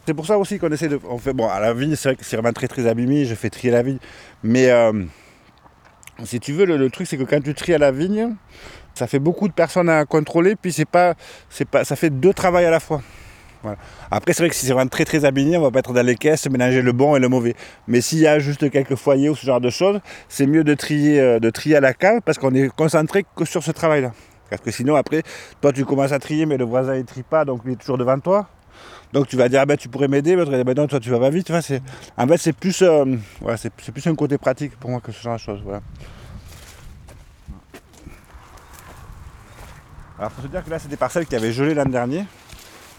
C'est 0.06 0.14
pour 0.14 0.26
ça 0.26 0.38
aussi 0.38 0.58
qu'on 0.58 0.70
essaie 0.70 0.88
de. 0.88 1.00
On 1.08 1.18
bon, 1.32 1.48
à 1.48 1.60
la 1.60 1.72
vigne, 1.72 1.96
c'est 1.96 2.10
vrai 2.10 2.16
que 2.16 2.24
c'est 2.24 2.36
vraiment 2.36 2.52
très 2.52 2.68
très 2.68 2.86
abîmé, 2.86 3.24
je 3.24 3.34
fais 3.34 3.50
trier 3.50 3.72
la 3.72 3.82
vigne. 3.82 3.98
Mais 4.42 4.70
euh, 4.70 5.04
si 6.24 6.38
tu 6.38 6.52
veux, 6.52 6.66
le, 6.66 6.90
truc, 6.90 7.06
c'est 7.06 7.16
que 7.16 7.24
quand 7.24 7.42
tu 7.42 7.54
tries 7.54 7.74
à 7.74 7.78
la 7.78 7.90
vigne, 7.90 8.36
ça 8.94 9.06
fait 9.06 9.18
beaucoup 9.18 9.48
de 9.48 9.52
personnes 9.52 9.88
à 9.88 10.04
contrôler, 10.04 10.54
puis 10.56 10.72
c'est 10.72 10.84
pas, 10.84 11.14
c'est 11.48 11.68
pas, 11.68 11.84
ça 11.84 11.96
fait 11.96 12.10
deux 12.10 12.32
travails 12.32 12.66
à 12.66 12.70
la 12.70 12.80
fois. 12.80 13.02
Après, 14.10 14.32
c'est 14.32 14.42
vrai 14.42 14.50
que 14.50 14.54
si 14.54 14.66
c'est 14.66 14.72
vraiment 14.72 14.88
très 14.88 15.04
très 15.04 15.24
abîmé, 15.24 15.56
on 15.56 15.62
va 15.62 15.70
pas 15.70 15.80
être 15.80 15.92
dans 15.92 16.04
les 16.04 16.16
caisses, 16.16 16.48
mélanger 16.48 16.82
le 16.82 16.92
bon 16.92 17.16
et 17.16 17.20
le 17.20 17.28
mauvais. 17.28 17.54
Mais 17.88 18.00
s'il 18.00 18.18
y 18.18 18.26
a 18.26 18.38
juste 18.38 18.70
quelques 18.70 18.96
foyers 18.96 19.28
ou 19.28 19.36
ce 19.36 19.46
genre 19.46 19.60
de 19.60 19.70
choses, 19.70 20.00
c'est 20.28 20.46
mieux 20.46 20.64
de 20.64 20.74
trier, 20.74 21.20
euh, 21.20 21.38
de 21.40 21.50
trier 21.50 21.76
à 21.76 21.80
la 21.80 21.94
cave 21.94 22.20
parce 22.24 22.38
qu'on 22.38 22.54
est 22.54 22.68
concentré 22.74 23.24
que 23.36 23.44
sur 23.44 23.62
ce 23.62 23.70
travail-là. 23.70 24.12
Parce 24.50 24.62
que 24.62 24.70
sinon, 24.70 24.94
après, 24.94 25.22
toi, 25.60 25.72
tu 25.72 25.84
commences 25.84 26.12
à 26.12 26.18
trier, 26.18 26.46
mais 26.46 26.56
le 26.56 26.64
voisin, 26.64 26.96
il 26.96 27.04
trie 27.04 27.22
pas, 27.22 27.44
donc 27.44 27.62
il 27.64 27.72
est 27.72 27.76
toujours 27.76 27.98
devant 27.98 28.18
toi. 28.18 28.48
Donc 29.12 29.28
tu 29.28 29.36
vas 29.36 29.48
dire, 29.48 29.60
ah 29.60 29.66
ben, 29.66 29.76
tu 29.76 29.88
pourrais 29.88 30.08
m'aider, 30.08 30.34
l'autre 30.34 30.50
ben 30.50 30.74
non, 30.76 30.86
toi, 30.86 30.98
tu 31.00 31.08
vas 31.08 31.20
pas 31.20 31.30
vite. 31.30 31.50
En 31.50 31.60
fait, 32.26 32.36
c'est 32.36 32.52
plus, 32.52 32.82
euh, 32.82 33.04
plus 33.92 34.06
un 34.06 34.14
côté 34.14 34.38
pratique 34.38 34.76
pour 34.78 34.90
moi 34.90 35.00
que 35.00 35.12
ce 35.12 35.22
genre 35.22 35.34
de 35.34 35.40
choses. 35.40 35.60
Voilà. 35.62 35.80
Alors, 40.18 40.32
faut 40.32 40.42
se 40.42 40.46
dire 40.46 40.64
que 40.64 40.70
là, 40.70 40.78
c'est 40.78 40.88
des 40.88 40.96
parcelles 40.96 41.26
qui 41.26 41.34
avaient 41.34 41.52
gelé 41.52 41.74
l'an 41.74 41.86
dernier. 41.86 42.24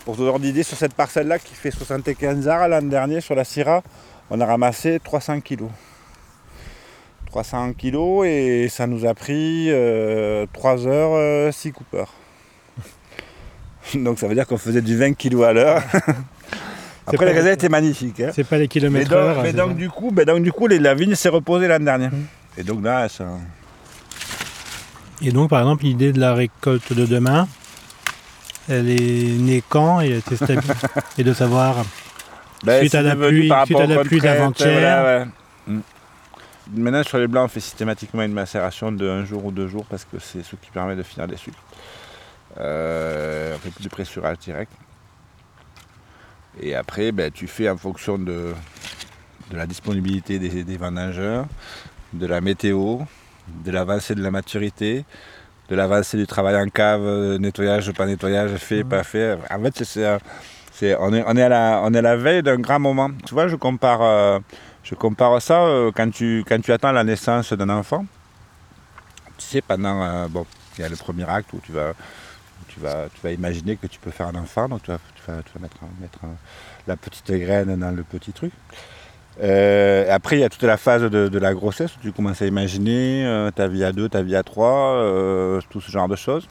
Pour 0.05 0.15
te 0.15 0.21
donner 0.21 0.39
d'idée, 0.39 0.63
sur 0.63 0.77
cette 0.77 0.93
parcelle-là 0.93 1.39
qui 1.39 1.55
fait 1.55 1.71
75 1.71 2.47
arts 2.47 2.67
l'an 2.67 2.81
dernier, 2.83 3.21
sur 3.21 3.33
la 3.35 3.43
Syrah, 3.43 3.81
on 4.29 4.39
a 4.39 4.45
ramassé 4.45 4.99
300 5.03 5.41
kilos. 5.41 5.69
300 7.31 7.73
kilos 7.73 8.25
et 8.27 8.69
ça 8.69 8.85
nous 8.87 9.05
a 9.05 9.13
pris 9.13 9.69
3 10.53 10.87
heures 10.87 11.53
6 11.53 11.71
coupeurs. 11.71 12.13
Donc 13.95 14.19
ça 14.19 14.27
veut 14.27 14.35
dire 14.35 14.45
qu'on 14.47 14.57
faisait 14.57 14.81
du 14.81 14.95
20 14.97 15.13
kilos 15.13 15.43
à 15.43 15.53
l'heure. 15.53 15.81
Après, 17.07 17.25
les 17.27 17.33
raisins 17.33 17.49
étaient 17.53 17.69
magnifiques. 17.69 18.19
hein. 18.19 18.31
C'est 18.33 18.43
pas 18.43 18.55
les 18.55 18.63
Mais 18.63 18.67
kilomètres 18.67 19.09
donc, 19.11 19.19
heure. 19.19 19.43
mais 19.43 19.53
donc, 19.53 19.75
du 19.75 19.89
coup, 19.89 20.09
ben 20.11 20.25
donc 20.25 20.41
du 20.41 20.51
coup, 20.51 20.65
les- 20.65 20.79
la 20.79 20.95
vigne 20.95 21.13
s'est 21.13 21.29
reposée 21.29 21.67
l'an 21.67 21.79
dernier. 21.79 22.07
Mm. 22.07 22.25
Et 22.57 22.63
donc 22.63 22.83
là, 22.83 23.07
ça... 23.09 23.25
Et 25.21 25.31
donc, 25.31 25.51
par 25.51 25.59
exemple, 25.59 25.83
l'idée 25.83 26.11
de 26.11 26.19
la 26.19 26.33
récolte 26.33 26.93
de 26.93 27.05
demain, 27.05 27.47
elle 28.69 28.89
est 28.89 29.37
née 29.37 29.63
quand 29.67 30.01
et, 30.01 30.07
elle 30.11 30.17
était 30.17 30.35
stabi- 30.35 30.87
et 31.17 31.23
de 31.23 31.33
savoir. 31.33 31.83
Ben, 32.63 32.79
Suite 32.81 32.95
à 32.95 33.01
la 33.01 33.15
pluie- 33.15 33.47
par 33.47 33.65
suite 33.65 33.79
à 33.79 33.85
la 33.87 34.03
pluie 34.03 34.19
d'avant-hier. 34.19 34.71
voilà, 34.71 35.03
ouais. 35.19 35.25
Mm. 35.67 35.79
Maintenant, 36.77 37.03
sur 37.03 37.19
les 37.19 37.27
blancs, 37.27 37.45
on 37.45 37.47
fait 37.47 37.59
systématiquement 37.59 38.23
une 38.23 38.33
macération 38.33 38.91
de 38.91 39.07
un 39.07 39.23
jour 39.23 39.45
ou 39.45 39.51
deux 39.51 39.67
jours 39.67 39.85
parce 39.85 40.03
que 40.03 40.17
c'est 40.19 40.41
ce 40.43 40.55
qui 40.55 40.71
permet 40.71 40.95
de 40.95 41.03
finir 41.03 41.27
les 41.27 41.37
sucres. 41.37 41.59
Euh, 42.59 43.53
on 43.55 43.59
fait 43.59 43.69
plus 43.69 43.83
de 43.83 43.89
pressurage 43.89 44.39
direct. 44.39 44.71
Et 46.59 46.73
après, 46.73 47.11
ben, 47.11 47.31
tu 47.31 47.47
fais 47.47 47.69
en 47.69 47.77
fonction 47.77 48.17
de, 48.17 48.53
de 49.51 49.57
la 49.57 49.67
disponibilité 49.67 50.39
des, 50.39 50.63
des 50.63 50.77
vendangeurs, 50.77 51.45
de 52.13 52.25
la 52.25 52.41
météo, 52.41 52.99
de 53.47 53.71
l'avancée 53.71 54.15
de 54.15 54.23
la 54.23 54.31
maturité, 54.31 55.05
de 55.69 55.75
l'avancée 55.75 56.17
du 56.17 56.27
travail 56.27 56.55
en 56.55 56.67
cave, 56.69 57.01
euh, 57.03 57.37
nettoyage, 57.37 57.91
pas 57.93 58.05
nettoyage, 58.05 58.55
fait, 58.57 58.83
pas 58.83 59.03
fait. 59.03 59.37
En 59.49 59.61
fait, 59.63 59.83
c'est- 59.83 60.17
c'est, 60.71 60.95
on, 60.99 61.13
est, 61.13 61.23
on, 61.25 61.35
est 61.37 61.41
à 61.43 61.49
la, 61.49 61.81
on 61.83 61.93
est 61.93 61.97
à 61.99 62.01
la 62.01 62.15
veille 62.17 62.43
d'un 62.43 62.57
grand 62.57 62.79
moment. 62.79 63.09
Tu 63.25 63.33
vois, 63.33 63.47
je 63.47 63.55
compare, 63.55 64.01
euh, 64.01 64.39
je 64.83 64.93
compare 64.95 65.41
ça 65.41 65.61
euh, 65.63 65.91
quand, 65.95 66.09
tu, 66.11 66.43
quand 66.47 66.59
tu 66.61 66.71
attends 66.73 66.91
la 66.91 67.03
naissance 67.03 67.53
d'un 67.53 67.69
enfant. 67.69 68.05
Tu 69.37 69.45
sais, 69.45 69.61
pendant. 69.61 70.03
euh, 70.03 70.27
bon, 70.27 70.45
il 70.77 70.81
y 70.81 70.83
a 70.85 70.89
le 70.89 70.95
premier 70.95 71.27
acte 71.29 71.51
où 71.53 71.59
tu 71.59 71.71
vas, 71.71 71.93
tu 72.67 72.79
vas, 72.79 73.05
tu 73.13 73.21
vas 73.23 73.31
imaginer 73.31 73.77
que 73.77 73.87
tu 73.87 73.99
peux 73.99 74.11
faire 74.11 74.27
un 74.27 74.35
enfant. 74.35 74.67
Donc, 74.67 74.83
tu 74.83 74.91
vas, 74.91 74.97
tu 75.15 75.31
vas, 75.31 75.41
tu 75.43 75.49
vas 75.55 75.61
mettre, 75.61 75.77
mettre 75.99 76.19
la 76.87 76.97
petite 76.97 77.31
graine 77.31 77.75
dans 77.77 77.91
le 77.95 78.03
petit 78.03 78.31
truc. 78.33 78.51
Euh, 79.41 80.05
après, 80.09 80.37
il 80.37 80.39
y 80.39 80.43
a 80.43 80.49
toute 80.49 80.63
la 80.63 80.77
phase 80.77 81.03
de, 81.03 81.39
la 81.39 81.53
grossesse 81.53 81.95
où 81.97 81.99
tu 82.01 82.11
commences 82.11 82.41
à 82.41 82.45
imaginer 82.45 83.25
euh, 83.25 83.51
ta 83.51 83.67
vie 83.67 83.83
à 83.83 83.91
deux, 83.91 84.07
ta 84.07 84.21
vie 84.21 84.35
à 84.35 84.43
trois, 84.43 84.95
euh, 84.95 85.59
tout 85.69 85.81
ce 85.81 85.91
genre 85.91 86.07
de 86.07 86.15
choses. 86.15 86.47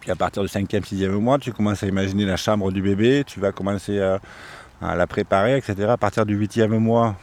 Puis 0.00 0.10
à 0.10 0.16
partir 0.16 0.42
du 0.42 0.48
cinquième, 0.48 0.84
sixième 0.84 1.12
mois, 1.12 1.38
tu 1.38 1.52
commences 1.52 1.82
à 1.82 1.86
imaginer 1.86 2.24
la 2.24 2.36
chambre 2.36 2.72
du 2.72 2.82
bébé, 2.82 3.22
tu 3.26 3.38
vas 3.38 3.52
commencer 3.52 4.00
à, 4.00 4.20
la 4.80 5.06
préparer, 5.06 5.58
etc. 5.58 5.88
À 5.90 5.96
partir 5.98 6.24
du 6.24 6.34
huitième 6.34 6.76
mois, 6.78 7.16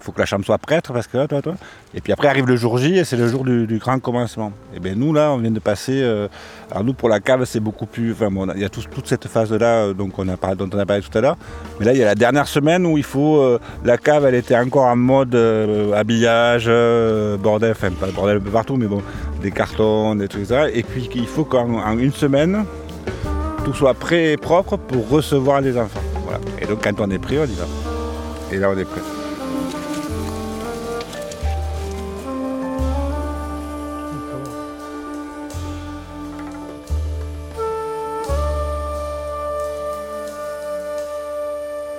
faut 0.00 0.12
que 0.12 0.18
la 0.20 0.26
chambre 0.26 0.44
soit 0.44 0.58
prête 0.58 0.88
parce 0.92 1.06
que 1.06 1.16
là, 1.18 1.28
toi, 1.28 1.42
toi. 1.42 1.54
Et 1.94 2.00
puis 2.00 2.12
après 2.12 2.28
arrive 2.28 2.46
le 2.46 2.56
jour 2.56 2.78
J 2.78 2.98
et 2.98 3.04
c'est 3.04 3.16
le 3.16 3.28
jour 3.28 3.44
du, 3.44 3.78
grand 3.78 3.98
commencement. 4.00 4.52
Et 4.74 4.80
bien 4.80 4.94
nous 4.96 5.12
là, 5.12 5.30
on 5.32 5.38
vient 5.38 5.50
de 5.50 5.58
passer. 5.60 6.00
euh, 6.02 6.28
alors 6.70 6.84
nous 6.84 6.94
pour 6.94 7.08
la 7.08 7.20
cave, 7.20 7.44
c'est 7.44 7.60
beaucoup 7.60 7.86
plus. 7.86 8.12
Enfin 8.12 8.30
bon, 8.30 8.46
il 8.54 8.60
y 8.60 8.64
a 8.64 8.68
tout- 8.68 8.82
toute 8.90 9.06
cette 9.06 9.28
phase 9.28 9.52
là 9.52 9.92
donc 9.92 10.18
on 10.18 10.26
a 10.28 10.36
parlé, 10.36 10.56
dont 10.56 10.68
on 10.72 10.78
a 10.78 10.86
parlé 10.86 11.02
tout 11.02 11.16
à 11.16 11.20
l'heure. 11.20 11.36
Mais 11.78 11.86
là, 11.86 11.92
il 11.92 11.98
y 11.98 12.02
a 12.02 12.06
la 12.06 12.14
dernière 12.14 12.48
semaine 12.48 12.86
où 12.86 12.96
il 12.98 13.04
faut. 13.04 13.36
euh, 13.40 13.58
la 13.84 13.98
cave, 13.98 14.24
elle 14.24 14.34
était 14.34 14.56
encore 14.56 14.84
en 14.86 14.96
mode 14.96 15.34
euh, 15.34 15.92
habillage, 15.92 16.64
euh, 16.68 17.36
bordel, 17.36 17.72
enfin 17.72 17.90
pas 17.90 18.06
bordel 18.08 18.38
un 18.38 18.40
peu 18.40 18.50
partout, 18.50 18.76
mais 18.76 18.86
bon, 18.86 19.02
des 19.42 19.50
cartons, 19.50 20.14
des 20.14 20.28
trucs, 20.28 20.42
etc. 20.44 20.70
Et 20.74 20.82
puis 20.82 21.08
il 21.14 21.26
faut 21.26 21.44
qu'en 21.44 21.74
en 21.74 21.98
une 21.98 22.12
semaine, 22.12 22.64
tout 23.64 23.74
soit 23.74 23.94
prêt 23.94 24.32
et 24.32 24.36
propre 24.36 24.76
pour 24.76 25.08
recevoir 25.08 25.60
les 25.60 25.76
enfants. 25.76 26.00
Voilà. 26.24 26.38
Et 26.60 26.66
donc 26.66 26.82
quand 26.82 26.98
on 27.00 27.10
est 27.10 27.18
prêt, 27.18 27.38
on 27.38 27.44
y 27.44 27.54
va. 27.54 27.64
Et 28.52 28.56
là, 28.58 28.70
on 28.74 28.78
est 28.78 28.84
prêt. 28.84 29.00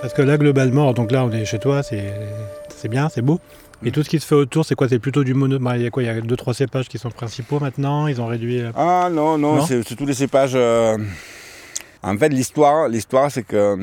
Parce 0.01 0.13
que 0.13 0.21
là, 0.21 0.37
globalement, 0.37 0.93
donc 0.93 1.11
là, 1.11 1.23
on 1.25 1.31
est 1.31 1.45
chez 1.45 1.59
toi, 1.59 1.83
c'est 1.83 2.87
bien, 2.89 3.09
c'est 3.09 3.21
beau. 3.21 3.39
Et 3.83 3.89
Mm. 3.89 3.91
tout 3.93 4.03
ce 4.03 4.09
qui 4.09 4.19
se 4.19 4.25
fait 4.27 4.35
autour, 4.35 4.65
c'est 4.65 4.75
quoi? 4.75 4.87
C'est 4.89 4.99
plutôt 4.99 5.23
du 5.23 5.33
mono. 5.33 5.57
bah, 5.59 5.77
Il 5.77 5.83
y 5.83 5.87
a 5.87 5.89
quoi? 5.89 6.03
Il 6.03 6.05
y 6.07 6.09
a 6.09 6.19
deux, 6.21 6.35
trois 6.35 6.53
cépages 6.53 6.87
qui 6.87 6.97
sont 6.97 7.09
principaux 7.11 7.59
maintenant? 7.59 8.07
Ils 8.07 8.19
ont 8.21 8.27
réduit. 8.27 8.61
euh, 8.61 8.71
Ah 8.75 9.09
non, 9.11 9.37
non, 9.37 9.57
Non? 9.57 9.65
c'est 9.65 9.83
tous 9.95 10.05
les 10.05 10.13
cépages. 10.13 10.51
euh, 10.55 10.97
En 12.03 12.17
fait, 12.17 12.29
l'histoire, 12.29 12.87
l'histoire, 12.87 13.29
c'est 13.31 13.43
que 13.43 13.77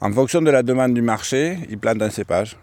en 0.00 0.12
fonction 0.12 0.40
de 0.42 0.50
la 0.50 0.62
demande 0.62 0.94
du 0.94 1.02
marché, 1.02 1.58
ils 1.70 1.78
plantent 1.78 2.00
un 2.02 2.10
cépage. 2.10 2.56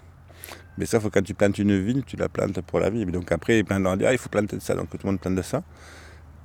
Mais 0.78 0.86
ça, 0.86 1.00
faut 1.00 1.10
quand 1.10 1.22
tu 1.24 1.34
plantes 1.36 1.58
une 1.60 1.78
vigne, 1.84 2.02
tu 2.04 2.16
la 2.16 2.30
plantes 2.30 2.60
pour 2.62 2.80
la 2.80 2.90
vie. 2.90 3.06
Mais 3.06 3.12
donc 3.12 3.32
après, 3.32 3.60
ils 3.60 3.66
plantent, 3.66 3.86
on 3.86 3.96
dit, 3.96 4.06
ah, 4.06 4.12
il 4.12 4.18
faut 4.18 4.30
planter 4.30 4.56
de 4.56 4.62
ça, 4.62 4.74
donc 4.76 4.90
tout 4.90 4.98
le 5.04 5.08
monde 5.10 5.20
plante 5.20 5.36
de 5.36 5.42
ça. 5.42 5.62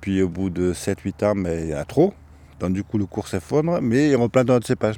Puis 0.01 0.21
au 0.23 0.29
bout 0.29 0.51
de 0.51 0.73
7-8 0.75 1.23
ans, 1.25 1.35
ben, 1.35 1.59
il 1.63 1.69
y 1.69 1.73
a 1.73 1.85
trop. 1.85 2.13
Donc 2.61 2.73
du 2.73 2.85
coup, 2.85 2.99
le 2.99 3.07
cours 3.07 3.29
s'effondre, 3.29 3.81
mais 3.83 4.11
ils 4.11 4.17
replantent 4.17 4.51
un 4.51 4.57
autre 4.57 4.67
cépage. 4.67 4.97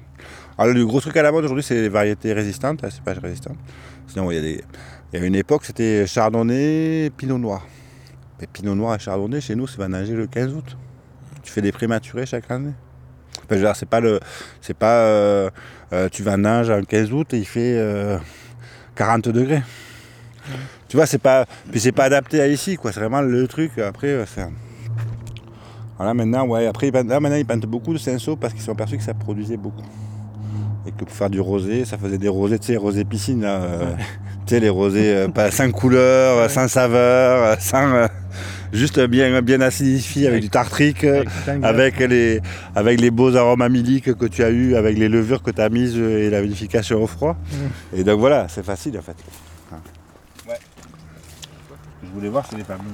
Alors 0.59 0.75
le 0.75 0.87
gros 0.87 1.01
truc 1.01 1.17
à 1.17 1.23
la 1.23 1.33
mode 1.33 1.45
aujourd'hui, 1.45 1.63
c'est 1.65 1.75
les 1.75 1.89
variétés 1.89 2.33
résistantes, 2.33 2.83
les 2.83 2.91
cépages 2.91 3.19
résistants. 3.19 3.57
Sinon, 4.07 4.31
il 4.31 4.35
y 4.35 4.39
a 4.39 4.43
des... 4.43 4.65
Il 5.13 5.21
y 5.21 5.23
a 5.23 5.27
une 5.27 5.37
époque, 5.37 5.65
c'était 5.65 6.05
chardonnay, 6.07 7.11
pinot 7.17 7.39
noir. 7.39 7.65
Mais 8.41 8.47
pinot 8.53 8.75
noir 8.75 8.97
et 8.97 8.99
chardonnay, 8.99 9.41
chez 9.41 9.55
nous, 9.55 9.67
c'est 9.67 9.79
vendangé 9.79 10.15
le 10.15 10.27
15 10.27 10.53
août. 10.53 10.77
Tu 11.43 11.53
fais 11.53 11.63
des 11.63 11.71
prématurés 11.73 12.27
chaque 12.27 12.51
année. 12.51 12.73
Enfin, 13.37 13.47
je 13.51 13.55
veux 13.55 13.61
dire, 13.63 13.77
c'est 13.77 13.89
pas 13.89 14.01
le. 14.01 14.19
C'est 14.61 14.77
pas. 14.77 14.99
euh, 15.05 15.51
euh, 15.93 16.09
tu 16.09 16.25
vendanges 16.25 16.71
en 16.71 16.83
15 16.83 17.13
août 17.13 17.33
et 17.35 17.39
il 17.39 17.47
fait 17.47 17.77
euh, 17.79 18.19
40 18.97 19.29
degrés. 19.29 19.63
Tu 20.89 20.97
vois, 20.97 21.07
c'est 21.07 21.19
pas. 21.19 21.47
Puis 21.71 21.79
c'est 21.79 21.93
pas 21.93 22.05
adapté 22.05 22.41
à 22.41 22.49
ici, 22.49 22.77
quoi. 22.77 22.91
C'est 22.93 23.01
vraiment 23.01 23.21
le 23.23 23.47
truc. 23.47 23.79
Après, 23.79 24.09
euh, 24.09 24.27
c'est. 24.27 24.47
Voilà, 25.97 26.15
maintenant, 26.15 26.47
ouais. 26.47 26.67
Après, 26.67 26.91
là, 26.91 27.03
maintenant, 27.21 27.37
ils 27.37 27.47
plantent 27.47 27.67
beaucoup 27.67 27.93
de 27.93 27.99
cinceau 27.99 28.37
parce 28.37 28.53
qu'ils 28.53 28.63
sont 28.63 28.73
aperçus 28.73 28.99
que 28.99 29.03
ça 29.03 29.15
produisait 29.15 29.57
beaucoup. 29.57 29.85
Et 30.87 30.93
que 30.93 31.05
pour 31.05 31.11
faire 31.11 31.31
du 31.31 31.41
rosé, 31.41 31.85
ça 31.85 31.99
faisait 31.99 32.19
des 32.19 32.29
rosés, 32.29 32.59
tu 32.59 32.67
sais, 32.67 32.77
rosés 32.77 33.05
piscine, 33.05 33.43
là, 33.43 33.57
euh, 33.61 33.93
tu 34.47 34.55
sais, 34.55 34.61
les 34.61 34.69
rosés 34.69 35.13
euh, 35.15 35.29
pas 35.29 35.51
sans 35.51 35.71
couleur, 35.73 36.43
Ouais. 36.43 36.49
sans 36.49 36.69
saveur, 36.69 37.61
sans, 37.61 37.93
euh, 37.93 38.07
juste 38.73 39.01
bien, 39.07 39.43
bien 39.43 39.61
acidifié 39.63 40.29
avec 40.29 40.43
du 40.43 40.49
tartrique, 40.51 41.05
avec 41.63 41.99
les, 41.99 42.41
avec 42.77 43.01
les 43.01 43.11
beaux 43.11 43.35
arômes 43.35 43.63
amyliques 43.63 44.15
que 44.15 44.27
tu 44.27 44.45
as 44.45 44.51
eu, 44.51 44.77
avec 44.77 44.97
les 44.97 45.09
levures 45.09 45.43
que 45.43 45.51
tu 45.51 45.61
as 45.61 45.69
mises 45.71 45.97
et 45.97 46.31
la 46.31 46.41
vinification 46.43 47.03
au 47.03 47.07
froid. 47.09 47.37
Et 47.93 48.05
donc 48.05 48.21
voilà, 48.21 48.47
c'est 48.49 48.65
facile 48.65 48.97
en 48.99 49.03
fait. 49.03 49.17
Ah. 49.73 49.77
Ouais. 50.49 50.59
Je 52.05 52.09
voulais 52.15 52.29
voir 52.29 52.47
si 52.47 52.55
les 52.55 52.63
pas 52.65 52.77
bons. 52.77 52.85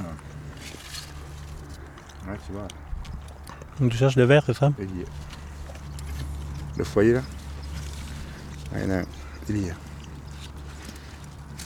Ouais, 2.30 2.38
tu 2.46 2.52
vois. 2.52 2.68
Donc 3.80 3.90
tu 3.90 3.96
cherches 3.96 4.16
le 4.16 4.24
verre, 4.24 4.42
c'est 4.46 4.54
ça 4.56 4.70
Il 4.78 4.84
y 4.98 5.00
est. 5.02 5.06
Le 6.76 6.84
foyer 6.84 7.12
là 7.14 7.20
Ah, 8.74 8.78
il 8.78 8.84
y 8.84 8.86
en 8.86 8.90
a 8.94 8.98
un. 9.00 9.04
Il 9.48 9.56
y 9.58 9.64
est. 9.68 9.74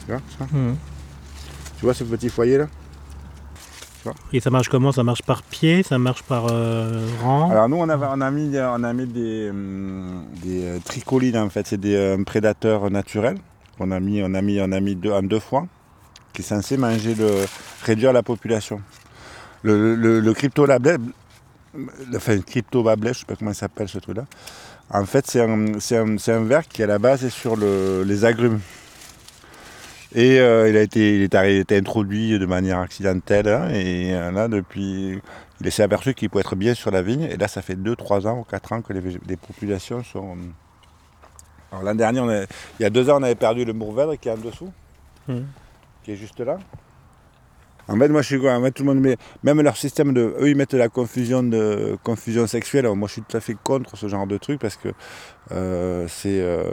Tu 0.06 0.12
vois 0.12 0.20
ça 0.38 0.46
Mhm. 0.52 0.76
Tu 1.78 1.84
vois 1.84 1.94
ce 1.94 2.04
petit 2.04 2.28
foyer 2.30 2.58
là 2.58 2.66
Et 4.32 4.40
ça 4.40 4.50
marche 4.50 4.68
comment? 4.68 4.92
Ça 4.92 5.02
marche 5.02 5.22
par 5.22 5.42
pied 5.42 5.82
Ça 5.82 5.98
marche 5.98 6.22
par 6.22 6.46
euh, 6.50 7.06
rang? 7.22 7.50
Alors 7.50 7.68
nous 7.68 7.76
on 7.76 7.88
a, 7.88 7.96
on 7.98 8.20
a 8.20 8.30
mis, 8.30 8.56
on 8.58 8.82
a 8.84 8.92
mis 8.92 9.06
des, 9.06 9.50
hum, 9.50 10.24
des 10.42 10.64
euh, 10.64 10.78
tricolines 10.84 11.36
en 11.36 11.50
fait, 11.50 11.66
c'est 11.66 11.80
des 11.80 11.94
euh, 11.96 12.22
prédateurs 12.24 12.90
naturels. 12.90 13.38
On 13.78 13.90
a 13.90 14.00
mis, 14.00 14.22
on 14.22 14.32
a 14.34 14.40
mis, 14.40 14.58
on 14.60 14.72
a 14.72 14.80
mis 14.80 14.94
deux, 14.96 15.12
en 15.12 15.22
deux 15.22 15.40
fois, 15.40 15.66
qui 16.32 16.40
est 16.40 16.44
censé 16.44 16.78
manger 16.78 17.14
le, 17.14 17.44
réduire 17.84 18.12
la 18.14 18.22
population. 18.22 18.80
Le, 19.62 19.94
le, 19.94 20.20
le 20.20 20.32
cryptolablet, 20.32 20.96
enfin 22.16 22.38
cryptobablet, 22.40 23.12
je 23.14 23.20
sais 23.20 23.24
pas 23.26 23.36
comment 23.36 23.50
il 23.52 23.54
s'appelle 23.56 23.88
ce 23.88 23.98
truc-là. 23.98 24.24
En 24.90 25.04
fait, 25.04 25.26
c'est 25.26 25.40
un, 25.40 25.48
un, 25.76 26.16
un 26.28 26.44
ver 26.44 26.66
qui 26.68 26.82
à 26.82 26.86
la 26.86 26.98
base 26.98 27.24
est 27.24 27.30
sur 27.30 27.56
le- 27.56 28.02
les 28.04 28.24
agrumes. 28.24 28.60
Et 30.14 30.38
euh, 30.40 30.68
il, 30.68 30.76
a 30.76 30.82
été, 30.82 31.16
il, 31.16 31.22
est 31.22 31.34
arri- 31.34 31.54
il 31.54 31.58
a 31.58 31.60
été 31.60 31.76
introduit 31.76 32.38
de 32.38 32.46
manière 32.46 32.78
accidentelle. 32.78 33.48
hein, 33.48 33.68
et 33.70 34.14
euh, 34.14 34.30
là, 34.30 34.48
depuis, 34.48 35.20
il 35.60 35.72
s'est 35.72 35.82
aperçu 35.82 36.14
qu'il 36.14 36.30
pouvait 36.30 36.42
être 36.42 36.54
bien 36.56 36.74
sur 36.74 36.90
la 36.90 37.02
vigne. 37.02 37.22
Et 37.22 37.36
là, 37.36 37.48
ça 37.48 37.60
fait 37.62 37.74
2, 37.74 37.96
3 37.96 38.26
ans 38.26 38.38
ou 38.38 38.44
4 38.44 38.72
ans 38.72 38.82
que 38.82 38.92
les, 38.92 39.36
populations 39.36 40.02
sont. 40.04 40.36
Alors 41.72 41.82
l'an 41.82 41.94
dernier, 41.96 42.20
on 42.20 42.30
il 42.30 42.82
y 42.82 42.84
a 42.84 42.90
deux 42.90 43.10
ans, 43.10 43.18
on 43.18 43.22
avait 43.24 43.34
perdu 43.34 43.64
le 43.64 43.72
mourvèdre 43.72 44.16
qui 44.18 44.28
est 44.28 44.32
en 44.32 44.36
dessous, 44.38 44.72
Mhm. 45.26 45.44
qui 46.04 46.12
est 46.12 46.16
juste 46.16 46.38
là. 46.40 46.58
En 47.88 47.96
fait, 47.96 48.08
moi, 48.08 48.22
je 48.22 48.26
suis 48.26 48.40
quoi 48.40 48.54
En 48.54 48.62
fait, 48.62 48.72
tout 48.72 48.82
le 48.82 48.94
monde 48.94 49.00
met, 49.00 49.16
même 49.44 49.60
leur 49.60 49.76
système 49.76 50.12
de, 50.12 50.34
eux, 50.40 50.48
ils 50.48 50.56
mettent 50.56 50.74
la 50.74 50.88
confusion 50.88 51.42
de 51.42 51.96
confusion 52.02 52.46
sexuelle. 52.46 52.88
Moi, 52.94 53.06
je 53.08 53.12
suis 53.14 53.22
tout 53.22 53.36
à 53.36 53.40
fait 53.40 53.56
contre 53.62 53.96
ce 53.96 54.08
genre 54.08 54.26
de 54.26 54.36
truc 54.38 54.60
parce 54.60 54.76
que 54.76 54.88
euh, 55.52 56.06
c'est 56.08 56.40
euh, 56.40 56.64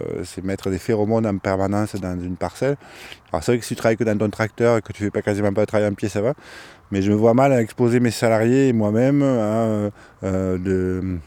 mettre 0.44 0.70
des 0.70 0.80
phéromones 0.80 1.28
en 1.28 1.38
permanence 1.38 1.96
dans 1.96 2.20
une 2.20 2.36
parcelle. 2.36 2.78
Alors, 3.32 3.44
c'est 3.44 3.52
vrai 3.52 3.60
que 3.60 3.66
si 3.66 3.76
tu 3.76 3.80
travailles 3.80 3.98
que 3.98 4.04
dans 4.04 4.18
ton 4.18 4.30
tracteur 4.30 4.78
et 4.78 4.82
que 4.82 4.92
tu 4.92 5.04
fais 5.04 5.12
pas 5.12 5.22
quasiment 5.22 5.54
pas 5.54 5.62
de 5.62 5.66
travail 5.68 5.88
en 5.88 5.94
pied, 5.94 6.10
ça 6.10 6.22
va. 6.22 6.34
Mais 6.94 7.02
je 7.02 7.12
me 7.12 7.16
vois 7.16 7.34
mal 7.34 7.52
à 7.52 7.60
exposer 7.60 8.00
mes 8.00 8.12
salariés 8.12 8.68
et 8.68 8.74
moi-même 8.74 9.24
à 9.24 9.26
euh, 9.26 9.90
euh, 10.24 10.58
de 10.60 11.18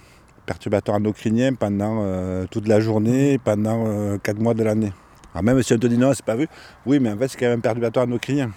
perturbateurs 0.47 0.95
endocriniens 0.95 1.55
pendant 1.55 2.05
euh, 2.05 2.47
toute 2.49 2.69
la 2.69 2.79
journée, 2.79 3.41
pendant 3.43 4.17
4 4.19 4.39
mois 4.39 4.55
de 4.55 4.63
l'année. 4.63 4.93
Alors 5.35 5.43
même 5.43 5.61
si 5.65 5.73
on 5.73 5.79
te 5.79 5.89
dit 5.89 5.99
non, 5.99 6.15
c'est 6.15 6.25
pas 6.25 6.37
vu, 6.37 6.47
oui, 6.87 7.01
mais 7.01 7.11
en 7.11 7.17
fait, 7.17 7.27
c'est 7.27 7.39
quand 7.39 7.47
même 7.47 7.59
un 7.59 7.63
perturbateur 7.63 8.05
endocrinien. 8.05 8.53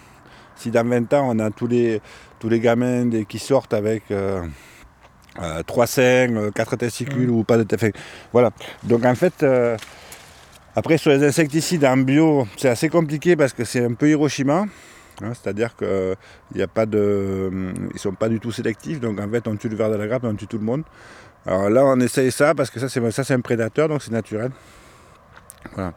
Si 0.59 0.71
dans 0.71 0.87
20 0.87 1.13
ans, 1.13 1.29
on 1.33 1.39
a 1.39 1.49
tous 1.51 1.67
les, 1.67 2.01
tous 2.39 2.49
les 2.49 2.59
gamins 2.59 3.09
qui 3.27 3.39
sortent 3.39 3.73
avec 3.73 4.03
euh, 4.11 4.45
euh, 5.41 5.63
trois 5.63 5.87
seins, 5.87 6.35
euh, 6.35 6.51
quatre 6.51 6.75
testicules 6.75 7.29
ou 7.29 7.43
pas 7.43 7.57
de 7.57 7.63
testicules. 7.63 7.99
Voilà. 8.33 8.51
Donc 8.83 9.05
en 9.05 9.15
fait, 9.15 9.41
euh, 9.43 9.77
après 10.75 10.97
sur 10.97 11.11
les 11.11 11.25
insecticides 11.25 11.85
en 11.85 11.97
bio, 11.97 12.47
c'est 12.57 12.69
assez 12.69 12.89
compliqué 12.89 13.35
parce 13.35 13.53
que 13.53 13.63
c'est 13.63 13.83
un 13.85 13.93
peu 13.93 14.09
Hiroshima. 14.09 14.65
hein, 15.23 15.31
C'est-à-dire 15.33 15.75
qu'ils 15.77 16.15
ne 16.55 17.97
sont 17.97 18.13
pas 18.13 18.29
du 18.29 18.39
tout 18.39 18.51
sélectifs. 18.51 18.99
Donc 18.99 19.19
en 19.19 19.29
fait, 19.29 19.47
on 19.47 19.55
tue 19.55 19.69
le 19.69 19.75
ver 19.75 19.89
de 19.89 19.95
la 19.95 20.07
grappe 20.07 20.23
et 20.25 20.27
on 20.27 20.35
tue 20.35 20.47
tout 20.47 20.57
le 20.59 20.65
monde. 20.65 20.83
Alors 21.45 21.69
là, 21.69 21.85
on 21.85 21.99
essaye 22.01 22.31
ça 22.31 22.53
parce 22.53 22.69
que 22.69 22.79
ça, 22.79 22.89
c'est 22.89 23.11
ça, 23.11 23.23
c'est 23.23 23.33
un 23.33 23.39
prédateur, 23.41 23.87
donc 23.87 24.03
c'est 24.03 24.11
naturel. 24.11 24.51
Voilà. 25.73 25.93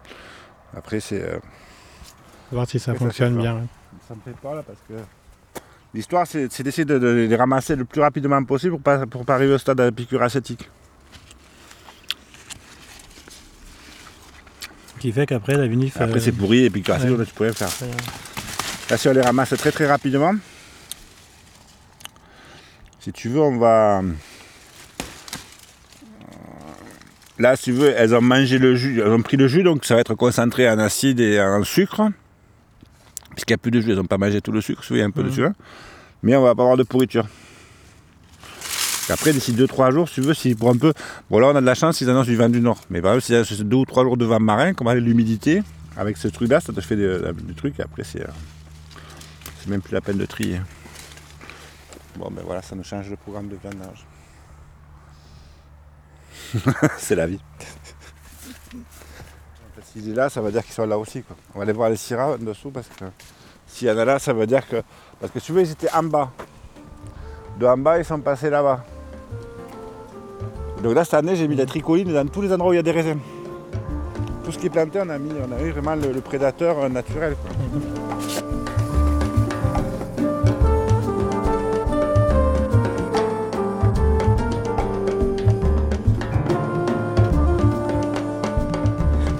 Après, 0.76 1.00
c'est. 1.00 1.20
euh, 1.22 1.38
On 2.50 2.56
va 2.56 2.58
voir 2.58 2.68
si 2.68 2.78
ça 2.78 2.94
fonctionne 2.94 3.36
bien. 3.38 3.66
Ça 4.12 4.30
me 4.30 4.54
là 4.54 4.62
parce 4.62 4.78
que. 4.88 4.94
L'histoire, 5.94 6.26
c'est 6.26 6.62
d'essayer 6.62 6.86
de, 6.86 6.98
de 6.98 7.08
les 7.08 7.36
ramasser 7.36 7.76
le 7.76 7.84
plus 7.84 8.00
rapidement 8.00 8.42
possible 8.44 8.72
pour 8.72 8.80
pas, 8.80 9.06
pour 9.06 9.26
pas 9.26 9.34
arriver 9.34 9.52
au 9.54 9.58
stade 9.58 9.76
de 9.76 9.82
la 9.82 9.92
piqûre 9.92 10.22
acétique. 10.22 10.70
Ce 14.94 15.00
qui 15.00 15.12
fait 15.12 15.26
qu'après, 15.26 15.56
la 15.56 15.66
vinif. 15.66 16.00
Après, 16.00 16.16
euh, 16.16 16.20
c'est 16.20 16.32
pourri 16.32 16.64
et 16.64 16.70
puis 16.70 16.82
acétique, 16.82 17.18
ouais. 17.18 17.26
tu 17.26 17.42
rien 17.42 17.52
faire. 17.52 17.68
Là, 18.88 18.96
si 18.96 19.08
on 19.08 19.12
les 19.12 19.20
ramasse 19.20 19.50
très 19.50 19.70
très 19.70 19.86
rapidement, 19.86 20.32
si 23.00 23.12
tu 23.12 23.28
veux, 23.28 23.40
on 23.40 23.58
va. 23.58 23.98
euh, 23.98 24.12
Là, 27.38 27.56
si 27.56 27.64
tu 27.64 27.72
veux, 27.72 27.92
elles 27.94 28.14
ont 28.14 28.22
mangé 28.22 28.58
le 28.58 28.76
jus, 28.76 29.00
elles 29.00 29.10
ont 29.10 29.20
pris 29.20 29.36
le 29.36 29.46
jus, 29.46 29.62
donc 29.62 29.84
ça 29.84 29.94
va 29.94 30.00
être 30.00 30.14
concentré 30.14 30.70
en 30.70 30.78
acide 30.78 31.20
et 31.20 31.38
en 31.38 31.64
sucre. 31.64 32.08
Puisqu'il 33.34 33.52
n'y 33.52 33.54
a 33.54 33.58
plus 33.58 33.70
de 33.70 33.80
jus, 33.80 33.90
elles 33.90 33.96
n'ont 33.96 34.04
pas 34.04 34.18
mangé 34.18 34.40
tout 34.40 34.52
le 34.52 34.60
sucre, 34.60 34.82
il 34.90 34.96
y 34.98 35.02
a 35.02 35.04
un 35.04 35.10
peu 35.10 35.22
Mhm. 35.22 35.28
dessus. 35.28 35.44
hein. 35.44 35.54
Mais 36.22 36.36
on 36.36 36.42
va 36.42 36.54
pas 36.54 36.62
avoir 36.62 36.76
de 36.76 36.82
pourriture. 36.84 37.26
Après, 39.10 39.32
d'ici 39.32 39.52
2-3 39.52 39.90
jours, 39.90 40.08
si 40.08 40.14
tu 40.16 40.20
veux, 40.22 40.32
si 40.34 40.54
pour 40.54 40.70
un 40.70 40.76
peu. 40.76 40.92
Bon, 41.28 41.38
là, 41.40 41.48
on 41.48 41.56
a 41.56 41.60
de 41.60 41.66
la 41.66 41.74
chance, 41.74 42.00
ils 42.00 42.08
annoncent 42.08 42.30
du 42.30 42.36
vent 42.36 42.48
du 42.48 42.60
nord. 42.60 42.80
Mais 42.88 43.02
par 43.02 43.14
exemple, 43.14 43.44
si 43.46 43.56
c'est 43.56 43.64
2 43.64 43.76
ou 43.76 43.84
3 43.84 44.04
jours 44.04 44.16
de 44.16 44.24
vent 44.24 44.38
marin, 44.40 44.72
comme 44.74 44.86
avec 44.88 45.02
l'humidité, 45.02 45.62
avec 45.96 46.16
ce 46.16 46.28
truc-là, 46.28 46.60
ça 46.60 46.72
te 46.72 46.80
fait 46.80 46.96
des, 46.96 47.18
des 47.42 47.54
trucs. 47.54 47.78
Et 47.80 47.82
après, 47.82 48.04
c'est. 48.04 48.22
euh, 48.22 48.30
c'est 49.60 49.68
même 49.68 49.82
plus 49.82 49.92
la 49.94 50.00
peine 50.00 50.18
de 50.18 50.24
trier. 50.26 50.60
Bon, 52.16 52.30
ben 52.30 52.42
voilà, 52.44 52.62
ça 52.62 52.74
nous 52.76 52.84
change 52.84 53.10
le 53.10 53.16
programme 53.16 53.48
de 53.48 53.56
viandage. 53.56 54.06
c'est 56.98 57.14
la 57.16 57.26
vie. 57.26 57.40
S'il 59.92 60.10
est 60.10 60.14
là, 60.14 60.30
ça 60.30 60.40
veut 60.40 60.50
dire 60.50 60.64
qu'ils 60.64 60.72
sont 60.72 60.86
là 60.86 60.96
aussi. 60.96 61.22
Quoi. 61.22 61.36
On 61.54 61.58
va 61.58 61.64
aller 61.64 61.72
voir 61.72 61.90
les 61.90 61.96
syrahs 61.96 62.34
en 62.34 62.38
dessous 62.38 62.70
parce 62.70 62.88
que 62.88 63.04
s'il 63.66 63.88
y 63.88 63.90
en 63.90 63.98
a 63.98 64.04
là, 64.04 64.18
ça 64.18 64.32
veut 64.32 64.46
dire 64.46 64.66
que. 64.66 64.82
Parce 65.20 65.32
que 65.32 65.38
tu 65.38 65.52
veux, 65.52 65.60
ils 65.60 65.70
étaient 65.70 65.92
en 65.92 66.02
bas. 66.02 66.30
De 67.58 67.66
en 67.66 67.76
bas, 67.76 67.98
ils 67.98 68.04
sont 68.04 68.20
passés 68.20 68.48
là-bas. 68.48 68.84
Donc 70.82 70.94
là, 70.94 71.04
cette 71.04 71.14
année, 71.14 71.36
j'ai 71.36 71.46
mis 71.46 71.56
la 71.56 71.66
tricoline 71.66 72.12
dans 72.12 72.26
tous 72.26 72.40
les 72.40 72.52
endroits 72.52 72.70
où 72.70 72.72
il 72.72 72.76
y 72.76 72.80
a 72.80 72.82
des 72.82 72.90
raisins. 72.90 73.18
Tout 74.44 74.50
ce 74.50 74.58
qui 74.58 74.66
est 74.66 74.70
planté, 74.70 74.98
on 75.00 75.08
a 75.10 75.18
mis, 75.18 75.30
on 75.30 75.52
a 75.52 75.62
eu 75.62 75.70
vraiment 75.70 75.94
le, 75.94 76.20
prédateur 76.20 76.78
euh, 76.78 76.88
naturel. 76.88 77.36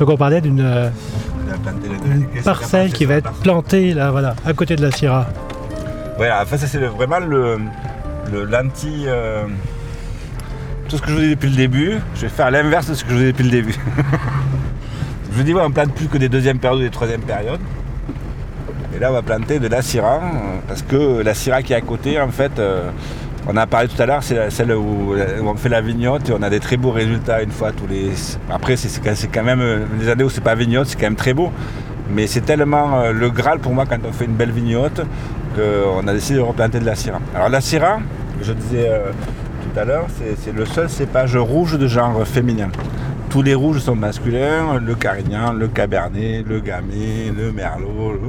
Donc 0.03 0.11
on 0.11 0.17
parlait 0.17 0.41
d'une 0.41 0.59
euh, 0.59 0.91
parcelle 2.45 2.93
qui 2.93 3.05
va 3.05 3.15
être 3.15 3.31
plantée 3.35 3.95
là, 3.95 4.11
voilà, 4.11 4.35
à 4.45 4.53
côté 4.53 4.75
de 4.75 4.83
la 4.83 4.91
Syrah. 4.91 5.29
Voilà, 6.17 6.43
enfin 6.43 6.57
ça 6.57 6.67
c'est 6.67 6.79
vraiment 6.81 7.21
le, 7.21 7.59
le 8.33 8.45
l'anti. 8.45 9.05
euh, 9.07 9.45
tout 10.89 10.97
ce 10.97 11.03
que 11.03 11.11
je 11.11 11.15
vous 11.15 11.21
dis 11.21 11.31
depuis 11.31 11.51
le 11.51 11.55
début, 11.55 11.99
je 12.17 12.23
vais 12.23 12.29
faire 12.31 12.51
l'inverse 12.51 12.89
de 12.89 12.95
ce 12.95 13.05
que 13.05 13.11
je 13.11 13.15
vous 13.15 13.21
dis 13.21 13.27
depuis 13.29 13.45
le 13.45 13.51
début. 13.51 13.75
je 15.31 15.37
vous 15.37 15.45
dis, 15.45 15.55
ouais, 15.55 15.63
on 15.65 15.71
plante 15.71 15.93
plus 15.95 16.09
que 16.09 16.19
des 16.19 16.29
deuxièmes 16.29 16.59
périodes 16.59 16.81
ou 16.81 16.83
des 16.83 16.91
troisièmes 16.91 17.21
périodes. 17.23 17.61
Et 18.97 18.99
là, 18.99 19.11
on 19.11 19.15
va 19.15 19.23
planter 19.23 19.61
de 19.61 19.69
la 19.69 19.83
Syrah, 19.83 20.17
euh, 20.17 20.59
parce 20.67 20.83
que 20.83 21.23
la 21.23 21.33
Syrah 21.35 21.63
qui 21.63 21.75
est 21.75 21.77
à 21.77 21.81
côté, 21.81 22.21
en 22.21 22.29
fait, 22.31 22.59
euh, 22.59 22.91
on 23.49 23.57
a 23.57 23.67
parlé 23.67 23.89
tout 23.89 24.01
à 24.01 24.07
l'heure, 24.07 24.23
c'est 24.23 24.51
celle 24.51 24.73
où, 24.73 25.15
on 25.45 25.55
fait 25.57 25.69
la 25.69 25.81
vignotte 25.81 26.29
et 26.29 26.33
on 26.33 26.43
a 26.43 26.51
des 26.51 26.61
très 26.61 26.77
beaux 26.77 26.91
résultats 26.93 27.43
une 27.43 27.51
fois 27.51 27.73
tous 27.73 27.87
les. 27.87 28.11
Après, 28.51 28.77
c'est- 28.77 29.01
quand- 29.33 29.43
même 29.43 29.61
euh, 29.61 29.85
les 30.01 30.09
années 30.09 30.25
où 30.25 30.31
c'est 30.31 30.41
pas 30.45 30.55
vignotte, 30.55 30.87
c'est 30.89 30.97
quand 30.97 31.07
même 31.07 31.17
très 31.17 31.35
beau. 31.35 31.51
Mais 32.15 32.27
c'est 32.27 32.43
tellement 32.43 33.01
euh, 33.01 33.13
le 33.13 33.31
Graal 33.31 33.59
pour 33.59 33.73
moi 33.75 33.85
quand 33.89 33.97
on 34.09 34.13
fait 34.13 34.27
une 34.27 34.35
belle 34.35 34.51
vignotte 34.53 35.01
qu'on 35.57 36.07
a 36.07 36.13
décidé 36.13 36.39
de 36.39 36.45
replanter 36.45 36.79
de 36.79 36.85
la 36.87 36.95
Syrah. 36.95 37.21
Alors 37.35 37.49
la 37.49 37.61
Syrah, 37.61 37.99
je 38.43 38.53
disais 38.53 38.89
euh, 38.89 39.11
tout 39.63 39.79
à 39.81 39.85
l'heure, 39.85 40.07
c'est 40.43 40.53
le 40.55 40.65
seul 40.67 40.89
cépage 40.89 41.37
rouge 41.37 41.79
de 41.79 41.87
genre 41.87 42.27
féminin. 42.27 42.69
Tous 43.31 43.41
les 43.43 43.55
rouges 43.55 43.79
sont 43.79 43.97
masculins, 43.97 44.79
le 44.85 44.95
carignan, 44.95 45.53
le 45.55 45.67
cabernet, 45.69 46.45
le 46.47 46.61
gamay, 46.61 47.33
le 47.35 47.51
merlot. 47.51 48.21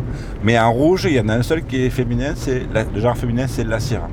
Mais 0.44 0.58
en 0.58 0.72
rouge, 0.72 1.06
il 1.10 1.14
y 1.16 1.20
en 1.20 1.28
a 1.28 1.34
un 1.36 1.44
seul 1.44 1.64
qui 1.64 1.86
est 1.86 1.90
féminin, 1.90 2.32
c'est 2.36 2.64
le 2.96 3.02
genre 3.02 3.18
féminin, 3.18 3.46
c'est 3.48 3.66
la 3.66 3.80
Syrah. 3.82 4.08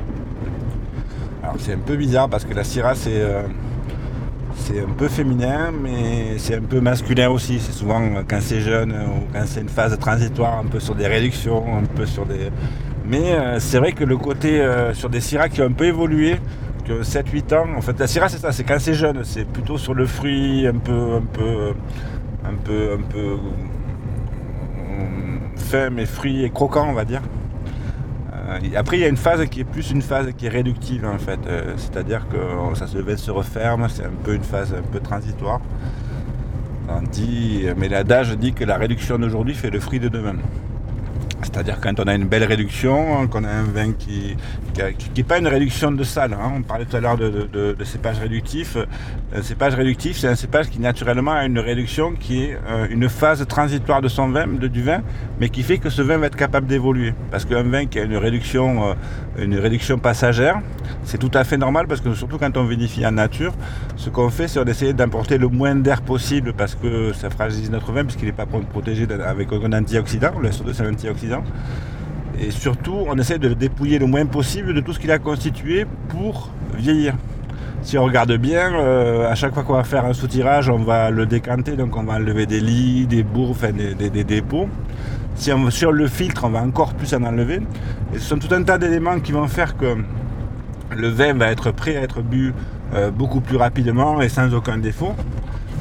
C'est 1.58 1.74
un 1.74 1.78
peu 1.78 1.96
bizarre 1.96 2.28
parce 2.28 2.44
que 2.44 2.54
la 2.54 2.64
Syrah, 2.64 2.94
c'est 2.94 3.20
euh, 3.20 3.42
c'est 4.56 4.80
un 4.80 4.92
peu 4.96 5.08
féminin, 5.08 5.70
mais 5.72 6.38
c'est 6.38 6.56
un 6.56 6.62
peu 6.62 6.80
masculin 6.80 7.30
aussi. 7.30 7.60
C'est 7.60 7.72
souvent 7.72 8.00
euh, 8.00 8.22
quand 8.28 8.40
c'est 8.40 8.60
jeune 8.60 8.92
euh, 8.92 9.06
ou 9.06 9.32
quand 9.32 9.42
c'est 9.46 9.60
une 9.60 9.68
phase 9.68 9.98
transitoire, 9.98 10.58
un 10.58 10.66
peu 10.66 10.80
sur 10.80 10.94
des 10.94 11.06
réductions, 11.06 11.64
un 11.76 11.84
peu 11.84 12.06
sur 12.06 12.26
des. 12.26 12.50
Mais 13.06 13.58
c'est 13.58 13.78
vrai 13.78 13.90
que 13.92 14.04
le 14.04 14.16
côté 14.16 14.64
sur 14.92 15.10
des 15.10 15.20
Syrah 15.20 15.48
qui 15.48 15.62
ont 15.62 15.66
un 15.66 15.72
peu 15.72 15.86
évolué, 15.86 16.36
que 16.84 17.02
7-8 17.02 17.54
ans, 17.56 17.66
en 17.76 17.80
fait, 17.80 17.98
la 17.98 18.06
Syrah 18.06 18.28
c'est 18.28 18.38
ça, 18.38 18.52
c'est 18.52 18.62
quand 18.62 18.78
c'est 18.78 18.94
jeune, 18.94 19.24
c'est 19.24 19.44
plutôt 19.44 19.78
sur 19.78 19.94
le 19.94 20.06
fruit 20.06 20.64
un 20.68 20.78
peu, 20.78 21.16
un 21.16 21.22
peu, 21.22 21.72
un 22.44 22.54
peu, 22.62 22.92
un 22.92 23.02
peu 23.02 23.36
fin 25.56 25.90
mais 25.90 26.06
fruit 26.06 26.44
et 26.44 26.50
croquant, 26.50 26.86
on 26.88 26.92
va 26.92 27.04
dire. 27.04 27.22
Euh, 28.50 28.58
après, 28.76 28.98
il 28.98 29.00
y 29.00 29.04
a 29.04 29.08
une 29.08 29.16
phase 29.16 29.46
qui 29.48 29.60
est 29.60 29.64
plus 29.64 29.90
une 29.90 30.02
phase 30.02 30.28
qui 30.36 30.46
est 30.46 30.50
réductive 30.50 31.06
en 31.06 31.18
fait, 31.18 31.38
euh, 31.46 31.74
c'est-à-dire 31.76 32.26
que 32.28 32.76
ça 32.76 32.86
se 32.86 33.16
se 33.16 33.30
referme, 33.30 33.88
c'est 33.88 34.04
un 34.04 34.12
peu 34.24 34.34
une 34.34 34.42
phase 34.42 34.74
un 34.74 34.82
peu 34.82 35.00
transitoire. 35.00 35.60
On 36.88 37.02
dit, 37.02 37.66
mais 37.76 37.88
l'adage 37.88 38.36
dit 38.36 38.52
que 38.52 38.64
la 38.64 38.76
réduction 38.76 39.18
d'aujourd'hui 39.18 39.54
fait 39.54 39.70
le 39.70 39.78
fruit 39.78 40.00
de 40.00 40.08
demain. 40.08 40.34
C'est-à-dire 41.42 41.80
quand 41.80 41.98
on 42.00 42.04
a 42.04 42.14
une 42.14 42.26
belle 42.26 42.44
réduction, 42.44 43.26
qu'on 43.28 43.44
a 43.44 43.50
un 43.50 43.64
vin 43.64 43.92
qui 43.92 44.36
n'est 45.16 45.22
pas 45.22 45.38
une 45.38 45.48
réduction 45.48 45.90
de 45.90 46.04
sal. 46.04 46.32
Hein. 46.32 46.52
On 46.56 46.62
parlait 46.62 46.84
tout 46.84 46.96
à 46.96 47.00
l'heure 47.00 47.16
de, 47.16 47.76
cépage 47.84 48.18
réductif. 48.18 48.76
Un 49.34 49.42
cépage 49.42 49.74
réductif, 49.74 50.18
c'est 50.18 50.28
un 50.28 50.34
cépage 50.34 50.68
qui 50.68 50.80
naturellement 50.80 51.32
a 51.32 51.46
une 51.46 51.58
réduction 51.58 52.12
qui 52.12 52.44
est 52.44 52.58
euh, 52.68 52.86
une 52.90 53.08
phase 53.08 53.46
transitoire 53.46 54.02
de 54.02 54.08
son 54.08 54.28
vin, 54.28 54.46
du 54.46 54.82
vin, 54.82 55.02
mais 55.40 55.48
qui 55.48 55.62
fait 55.62 55.78
que 55.78 55.88
ce 55.88 56.02
vin 56.02 56.18
va 56.18 56.26
être 56.26 56.36
capable 56.36 56.66
d'évoluer. 56.66 57.14
Parce 57.30 57.44
qu'un 57.44 57.62
vin 57.62 57.86
qui 57.86 57.98
a 57.98 58.04
une 58.04 58.16
réduction, 58.16 58.90
euh, 58.90 58.94
une 59.38 59.56
réduction 59.58 59.98
passagère, 59.98 60.60
c'est 61.04 61.18
tout 61.18 61.30
à 61.34 61.44
fait 61.44 61.56
normal 61.56 61.86
parce 61.86 62.00
que 62.00 62.12
surtout 62.14 62.38
quand 62.38 62.56
on 62.56 62.64
vinifie 62.64 63.06
en 63.06 63.12
nature, 63.12 63.54
ce 63.96 64.10
qu'on 64.10 64.30
fait, 64.30 64.48
c'est 64.48 64.64
d'essayer 64.64 64.92
d'importer 64.92 65.38
le 65.38 65.48
moins 65.48 65.74
d'air 65.74 66.02
possible 66.02 66.52
parce 66.52 66.74
que 66.74 67.12
ça 67.12 67.30
fragilise 67.30 67.70
notre 67.70 67.92
vin 67.92 68.04
puisqu'il 68.04 68.26
n'est 68.26 68.32
pas 68.32 68.46
protégé 68.46 69.06
avec 69.26 69.48
un 69.52 69.72
antioxydant. 69.72 70.38
Le 70.40 70.50
SO2 70.50 70.72
c'est 70.72 70.84
un 70.84 70.92
antioxydant. 70.92 71.29
Et 72.40 72.50
surtout, 72.50 72.96
on 73.06 73.16
essaie 73.18 73.38
de 73.38 73.48
le 73.48 73.54
dépouiller 73.54 73.98
le 73.98 74.06
moins 74.06 74.24
possible 74.26 74.72
de 74.74 74.80
tout 74.80 74.92
ce 74.92 74.98
qu'il 74.98 75.10
a 75.10 75.18
constitué 75.18 75.86
pour 76.08 76.50
vieillir. 76.74 77.14
Si 77.82 77.96
on 77.96 78.04
regarde 78.04 78.32
bien, 78.36 78.74
euh, 78.74 79.30
à 79.30 79.34
chaque 79.34 79.54
fois 79.54 79.62
qu'on 79.62 79.72
va 79.72 79.84
faire 79.84 80.04
un 80.04 80.12
soutirage, 80.12 80.68
on 80.68 80.78
va 80.78 81.10
le 81.10 81.24
décanter, 81.26 81.76
donc 81.76 81.96
on 81.96 82.02
va 82.02 82.14
enlever 82.14 82.46
des 82.46 82.60
lits, 82.60 83.06
des 83.06 83.22
bourres, 83.22 83.50
enfin 83.50 83.70
des, 83.72 84.24
dépôts. 84.24 84.68
Si 85.34 85.50
on, 85.52 85.70
sur 85.70 85.90
le 85.90 86.06
filtre, 86.06 86.44
on 86.44 86.50
va 86.50 86.62
encore 86.62 86.92
plus 86.94 87.14
en 87.14 87.22
enlever. 87.22 87.60
Ce 88.14 88.20
sont 88.20 88.38
tout 88.38 88.54
un 88.54 88.62
tas 88.62 88.76
d'éléments 88.76 89.18
qui 89.20 89.32
vont 89.32 89.48
faire 89.48 89.76
que 89.76 89.96
le 90.94 91.08
vin 91.08 91.32
va 91.34 91.50
être 91.50 91.70
prêt 91.70 91.96
à 91.96 92.02
être 92.02 92.20
bu 92.20 92.52
euh, 92.94 93.10
beaucoup 93.10 93.40
plus 93.40 93.56
rapidement 93.56 94.20
et 94.20 94.28
sans 94.28 94.52
aucun 94.54 94.76
défaut, 94.76 95.14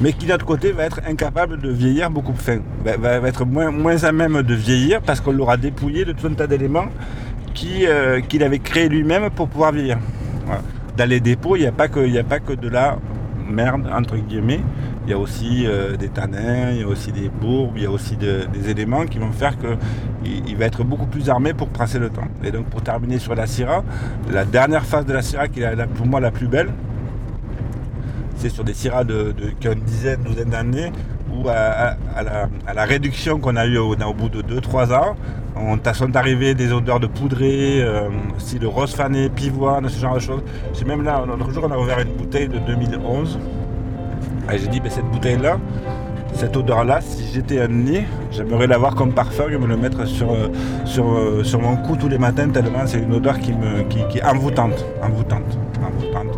mais 0.01 0.13
qui 0.13 0.25
d'autre 0.25 0.46
côté 0.46 0.72
va 0.72 0.86
être 0.86 1.01
incapable 1.08 1.60
de 1.60 1.70
vieillir 1.70 2.10
beaucoup 2.10 2.34
plus, 2.34 2.62
va, 2.84 3.20
va, 3.20 3.27
être 3.27 3.46
moins, 3.46 4.03
à 4.03 4.12
même 4.12 4.41
de 4.41 4.53
vieillir 4.53 5.01
parce 5.01 5.20
qu'on 5.22 5.32
l'aura 5.32 5.58
dépouillé 5.58 6.06
de 6.06 6.13
tout 6.13 6.27
un 6.27 6.34
tas 6.34 6.48
d'éléments 6.48 6.88
euh, 7.65 8.22
qu'il 8.22 8.44
avait 8.44 8.60
créé 8.60 8.88
lui-même 8.88 9.29
pour 9.32 9.50
pouvoir 9.50 9.72
vieillir. 9.72 9.98
Dans 10.96 11.10
les 11.10 11.20
dépôts, 11.20 11.56
il 11.56 11.62
n'y 11.62 11.68
a, 11.68 11.72
pas 11.72 11.88
que, 11.88 12.18
a 12.18 12.24
pas 12.24 12.39
que 12.39 12.53
de 12.53 12.70
la 12.70 12.98
merde, 13.50 13.89
entre 13.94 14.15
guillemets, 14.15 14.62
il 15.06 15.12
y 15.12 15.13
a 15.13 15.18
aussi 15.18 15.65
euh, 15.65 15.98
des 15.98 16.10
tanins, 16.10 16.72
il 16.72 16.82
y 16.82 16.84
a 16.84 16.88
aussi 16.88 17.12
des 17.12 17.29
bourbes, 17.29 17.74
il 17.77 17.84
y 17.84 17.86
a 17.86 17.91
aussi 17.91 18.15
des 18.15 18.70
éléments 18.70 19.06
qui 19.06 19.18
vont 19.18 19.32
faire 19.32 19.56
qu'il 19.58 20.56
va 20.58 20.65
être 20.65 20.84
beaucoup 20.84 21.08
plus 21.08 21.29
armé 21.29 21.53
pour 21.53 21.68
passer 21.70 22.00
le 22.00 22.10
temps. 22.10 22.27
Et 22.44 22.51
donc 22.51 22.65
pour 22.68 22.82
terminer 22.82 23.20
sur 23.20 23.36
la 23.36 23.48
Syrah, 23.48 23.84
la 24.32 24.46
dernière 24.46 24.86
phase 24.86 25.06
de 25.06 25.13
la 25.13 25.22
Syrah 25.22 25.48
qui 25.48 25.62
est 25.62 25.86
pour 25.96 26.06
moi 26.06 26.20
la 26.20 26.32
plus 26.32 26.48
belle, 26.48 26.70
c'est 28.39 28.50
sur 28.50 28.63
des 28.63 28.74
Syrahs 28.74 29.03
de, 29.03 29.34
qui 29.60 29.67
une 29.67 29.81
dizaine, 29.81 30.22
douzaine 30.24 30.50
d'années, 30.50 30.91
où 31.31 31.48
à, 31.50 31.96
la, 32.74 32.86
réduction 32.86 33.39
qu'on 33.39 33.55
a 33.55 33.65
eue 33.65 33.77
au, 33.77 33.96
bout 34.13 34.29
de 34.29 34.41
2-3 34.41 34.93
ans, 34.93 35.15
on 35.55 35.77
sont 35.93 36.15
arrivés 36.15 36.55
des 36.55 36.72
odeurs 36.72 37.01
de 37.01 37.08
poudrée, 37.08 37.81
euh, 37.81 38.08
style 38.38 38.65
rose 38.65 38.96
fané, 38.96 39.29
pivoine, 39.29 39.90
ce 39.90 40.00
genre 40.00 40.16
de 40.16 40.20
choses. 40.20 40.42
J'ai 40.74 40.85
même 40.85 41.03
là, 41.03 41.24
l'autre 41.27 41.51
jour, 41.51 41.66
on 41.68 41.72
a 41.72 41.77
ouvert 41.77 42.00
une 42.00 42.13
bouteille 42.13 42.48
de 42.48 42.59
2011 42.59 43.37
et 44.51 44.57
j'ai 44.57 44.68
dit, 44.68 44.79
ben, 44.79 44.90
cette 44.90 45.05
bouteille-là, 45.05 45.57
cette 46.33 46.55
odeur-là, 46.55 47.01
si 47.01 47.25
j'étais 47.33 47.59
un 47.59 47.68
nez, 47.68 48.05
j'aimerais 48.31 48.68
l'avoir 48.68 48.96
comme 48.96 49.11
parfum 49.11 49.50
et 49.50 49.57
me 49.57 49.68
le 49.68 49.75
mettre 49.75 50.05
sur, 50.05 50.31
euh, 50.31 50.48
sur, 50.85 51.11
euh, 51.11 51.44
sur 51.44 51.59
mon 51.59 51.75
cou 51.75 51.98
tous 51.98 52.07
les 52.07 52.18
matins, 52.18 52.48
tellement 52.48 52.85
c'est 52.85 53.00
une 53.00 53.13
odeur 53.13 53.37
qui, 53.40 53.51
me, 53.51 53.83
qui, 53.83 54.20
est 54.20 54.24
envoûtante, 54.24 54.85
envoûtante, 55.03 55.57
envoûtante 55.83 56.37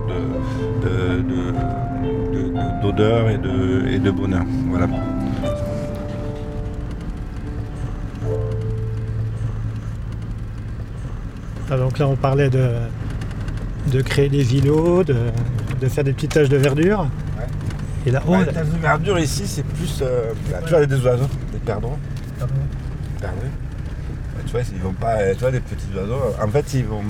d'odeur 2.81 3.29
et, 3.29 3.37
de, 3.37 3.87
et 3.87 3.99
de 3.99 4.11
bonheur. 4.11 4.43
Voilà. 4.67 4.87
Ah, 11.69 11.77
donc 11.77 11.99
là, 11.99 12.07
on 12.07 12.17
parlait 12.17 12.49
de, 12.49 12.69
de 13.93 14.01
créer 14.01 14.27
des 14.27 14.55
îlots, 14.57 15.05
de, 15.05 15.15
de 15.79 15.87
faire 15.87 16.03
des 16.03 16.11
petites 16.11 16.33
taches 16.33 16.49
de 16.49 16.57
verdure. 16.57 17.07
Et 18.05 18.11
là, 18.11 18.21
oh, 18.27 18.33
la 18.33 18.63
de 18.63 18.77
verdure 18.81 19.19
ici, 19.19 19.43
c'est 19.45 19.63
plus. 19.63 19.99
Euh, 20.01 20.33
bah, 20.51 20.57
tu 20.65 20.69
vois, 20.71 20.85
des 20.85 21.05
oiseaux, 21.05 21.29
des. 21.53 21.59
Perdreaux. 21.59 21.97
Perdreaux. 23.21 23.39
Bah, 24.35 24.41
tu 24.45 24.51
vois, 24.51 24.61
ils 24.73 24.81
vont 24.81 24.93
pas. 24.93 25.33
Tu 25.33 25.39
vois, 25.39 25.51
des 25.51 25.59
petits 25.61 25.87
oiseaux. 25.95 26.35
En 26.43 26.47
fait, 26.49 26.73
ils 26.73 26.85
vont. 26.85 27.03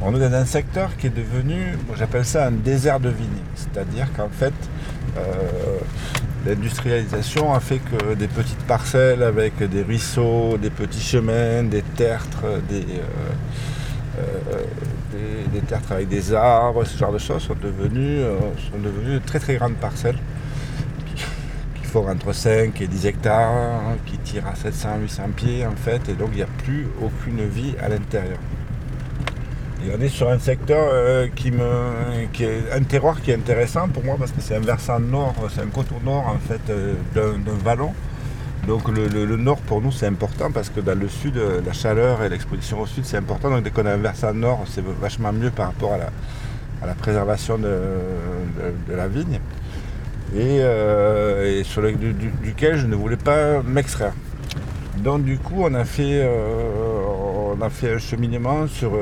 Euh, 0.00 0.04
on 0.04 0.14
est 0.14 0.18
dans 0.18 0.34
un 0.34 0.44
secteur 0.44 0.96
qui 0.96 1.08
est 1.08 1.16
devenu, 1.16 1.76
j'appelle 1.96 2.24
ça 2.24 2.46
un 2.46 2.52
désert 2.52 3.00
de 3.00 3.08
vignes. 3.08 3.28
C'est-à-dire 3.54 4.06
qu'en 4.16 4.28
fait, 4.28 4.54
euh, 5.16 5.20
l'industrialisation 6.46 7.52
a 7.52 7.60
fait 7.60 7.78
que 7.78 8.14
des 8.14 8.28
petites 8.28 8.62
parcelles 8.64 9.22
avec 9.22 9.62
des 9.62 9.82
ruisseaux, 9.82 10.56
des 10.58 10.70
petits 10.70 11.00
chemins, 11.00 11.62
des 11.62 11.82
tertres, 11.82 12.44
des, 12.68 12.84
des, 15.52 15.60
terres 15.60 15.80
avec 15.90 16.08
des 16.08 16.32
arbres, 16.34 16.84
ce 16.84 16.96
genre 16.96 17.12
de 17.12 17.18
choses 17.18 17.42
sont 17.42 17.56
devenues, 17.60 18.20
euh, 18.20 18.38
sont 18.70 18.78
devenues 18.78 19.14
de 19.14 19.24
très 19.24 19.38
très 19.38 19.56
grandes 19.56 19.76
parcelles 19.76 20.18
qui, 21.76 21.86
font 21.86 22.08
entre 22.08 22.32
5 22.32 22.80
et 22.80 22.86
10 22.86 23.06
hectares, 23.06 23.96
qui 24.06 24.18
tirent 24.18 24.46
à 24.46 24.54
700-800 24.54 25.32
pieds 25.34 25.66
en 25.66 25.76
fait, 25.76 26.08
et 26.08 26.14
donc 26.14 26.30
il 26.32 26.36
n'y 26.36 26.42
a 26.42 26.48
plus 26.64 26.86
aucune 27.00 27.46
vie 27.48 27.74
à 27.80 27.88
l'intérieur. 27.88 28.38
On 29.80 30.00
est 30.00 30.08
sur 30.08 30.28
un 30.28 30.38
secteur 30.38 30.88
euh, 30.92 31.28
qui 31.34 31.52
me, 31.52 32.26
qui 32.32 32.44
est 32.44 32.72
un 32.72 32.82
terroir 32.82 33.20
qui 33.20 33.30
est 33.30 33.34
intéressant 33.34 33.88
pour 33.88 34.04
moi 34.04 34.16
parce 34.18 34.32
que 34.32 34.40
c'est 34.40 34.56
un 34.56 34.60
versant 34.60 34.98
nord, 34.98 35.34
c'est 35.54 35.60
un 35.60 35.68
coteau 35.68 35.94
nord 36.04 36.26
en 36.26 36.38
fait 36.38 36.60
euh, 36.70 36.94
d'un 37.14 37.54
vallon 37.64 37.92
donc 38.68 38.88
le, 38.88 39.36
nord 39.36 39.56
pour 39.60 39.80
nous 39.80 39.90
c'est 39.92 40.06
important 40.06 40.50
parce 40.50 40.68
que 40.68 40.80
dans 40.80 40.98
le 40.98 41.08
sud, 41.08 41.38
euh, 41.38 41.62
la 41.64 41.72
chaleur 41.72 42.22
et 42.22 42.28
l'exposition 42.28 42.80
au 42.80 42.86
sud 42.86 43.04
c'est 43.06 43.16
important. 43.16 43.50
Donc 43.50 43.62
dès 43.62 43.70
qu'on 43.70 43.86
a 43.86 43.92
un 43.92 43.96
versant 43.96 44.34
nord, 44.34 44.64
c'est 44.66 44.84
vachement 44.84 45.32
mieux 45.32 45.50
par 45.50 45.68
rapport 45.68 45.94
à 45.94 46.86
la, 46.86 46.94
préservation 46.94 47.56
de, 47.56 47.70
la 48.94 49.08
vigne. 49.08 49.40
Et, 50.36 51.62
sur 51.64 51.82
duquel 52.42 52.76
je 52.76 52.86
ne 52.86 52.94
voulais 52.94 53.16
pas 53.16 53.62
m'extraire. 53.62 54.12
Donc 54.98 55.24
du 55.24 55.38
coup 55.38 55.62
on 55.62 55.72
a 55.72 55.86
fait, 55.86 56.28
on 57.48 57.60
a 57.62 57.70
fait 57.70 57.94
un 57.94 57.98
cheminement 57.98 58.66
sur... 58.66 58.92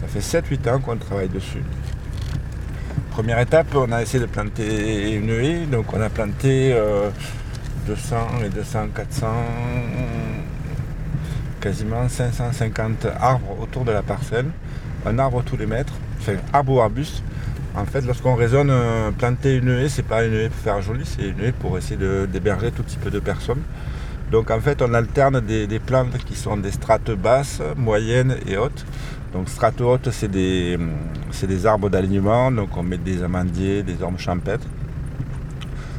ça 0.00 0.06
fait 0.08 0.40
7-8 0.40 0.70
ans 0.70 0.80
qu'on 0.80 0.96
travaille 0.96 1.28
dessus. 1.28 1.62
Première 3.10 3.38
étape, 3.40 3.74
on 3.74 3.90
a 3.90 4.02
essayé 4.02 4.20
de 4.20 4.26
planter 4.26 5.14
une 5.14 5.30
haie, 5.30 5.66
donc 5.66 5.92
on 5.92 6.00
a 6.00 6.08
planté 6.08 6.74
200 7.88 8.16
et 8.44 8.48
200, 8.50 8.88
400, 8.94 9.26
quasiment 11.60 12.08
550 12.08 13.06
arbres 13.18 13.56
autour 13.60 13.84
de 13.84 13.92
la 13.92 14.02
parcelle, 14.02 14.46
un 15.06 15.18
arbre 15.18 15.42
tous 15.42 15.56
les 15.56 15.66
mètres, 15.66 15.94
enfin 16.20 16.34
arbre 16.52 16.72
ou 16.74 16.80
arbuste. 16.80 17.22
En 17.74 17.84
fait, 17.86 18.02
lorsqu'on 18.02 18.34
raisonne 18.34 18.70
euh, 18.70 19.10
planter 19.12 19.56
une 19.56 19.70
haie, 19.70 19.88
c'est 19.88 20.02
pas 20.02 20.24
une 20.24 20.34
haie 20.34 20.48
pour 20.48 20.58
faire 20.58 20.82
joli, 20.82 21.04
c'est 21.04 21.28
une 21.28 21.40
haie 21.40 21.52
pour 21.52 21.78
essayer 21.78 21.96
d'héberger 22.26 22.72
tout 22.72 22.82
type 22.82 23.08
de 23.08 23.20
personnes. 23.20 23.62
Donc 24.30 24.50
en 24.50 24.60
fait, 24.60 24.82
on 24.82 24.92
alterne 24.92 25.40
des, 25.40 25.78
plantes 25.78 26.18
qui 26.26 26.34
sont 26.34 26.56
des 26.56 26.70
strates 26.70 27.10
basses, 27.10 27.62
moyennes 27.76 28.36
et 28.46 28.56
hautes. 28.56 28.84
Donc 29.32 29.48
strates 29.48 29.80
hautes, 29.80 30.10
c'est 30.10 30.30
des, 30.30 30.78
arbres 31.66 31.88
d'alignement, 31.88 32.50
donc 32.50 32.76
on 32.76 32.82
met 32.82 32.98
des 32.98 33.22
amandiers, 33.22 33.82
des 33.82 34.02
ormes 34.02 34.18
champêtres. 34.18 34.66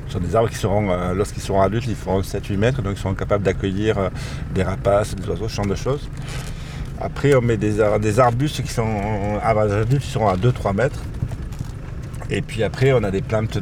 Ce 0.07 0.13
sont 0.13 0.19
des 0.19 0.35
arbres 0.35 0.49
qui 0.49 0.57
seront, 0.57 0.89
euh, 0.89 1.13
lorsqu'ils 1.13 1.43
seront 1.43 1.61
adultes, 1.61 1.85
ils 1.87 1.95
feront 1.95 2.21
7-8 2.21 2.57
mètres, 2.57 2.81
donc 2.81 2.93
ils 2.95 2.99
seront 2.99 3.13
capables 3.13 3.43
d'accueillir 3.43 3.97
euh, 3.99 4.09
des 4.55 4.63
rapaces, 4.63 5.15
des 5.15 5.27
oiseaux, 5.27 5.47
ce 5.47 5.55
genre 5.55 5.67
de 5.67 5.75
choses. 5.75 6.09
Après, 6.99 7.35
on 7.35 7.41
met 7.41 7.57
des, 7.57 7.79
arbustes 8.19 8.61
qui 8.63 8.71
sont 8.71 9.39
adultes, 9.43 10.01
qui 10.01 10.09
seront 10.09 10.27
à 10.27 10.35
2-3 10.35 10.75
mètres. 10.75 10.99
Et 12.31 12.41
puis 12.41 12.63
après, 12.63 12.93
on 12.93 13.03
a 13.03 13.11
des 13.11 13.21
plantes 13.21 13.59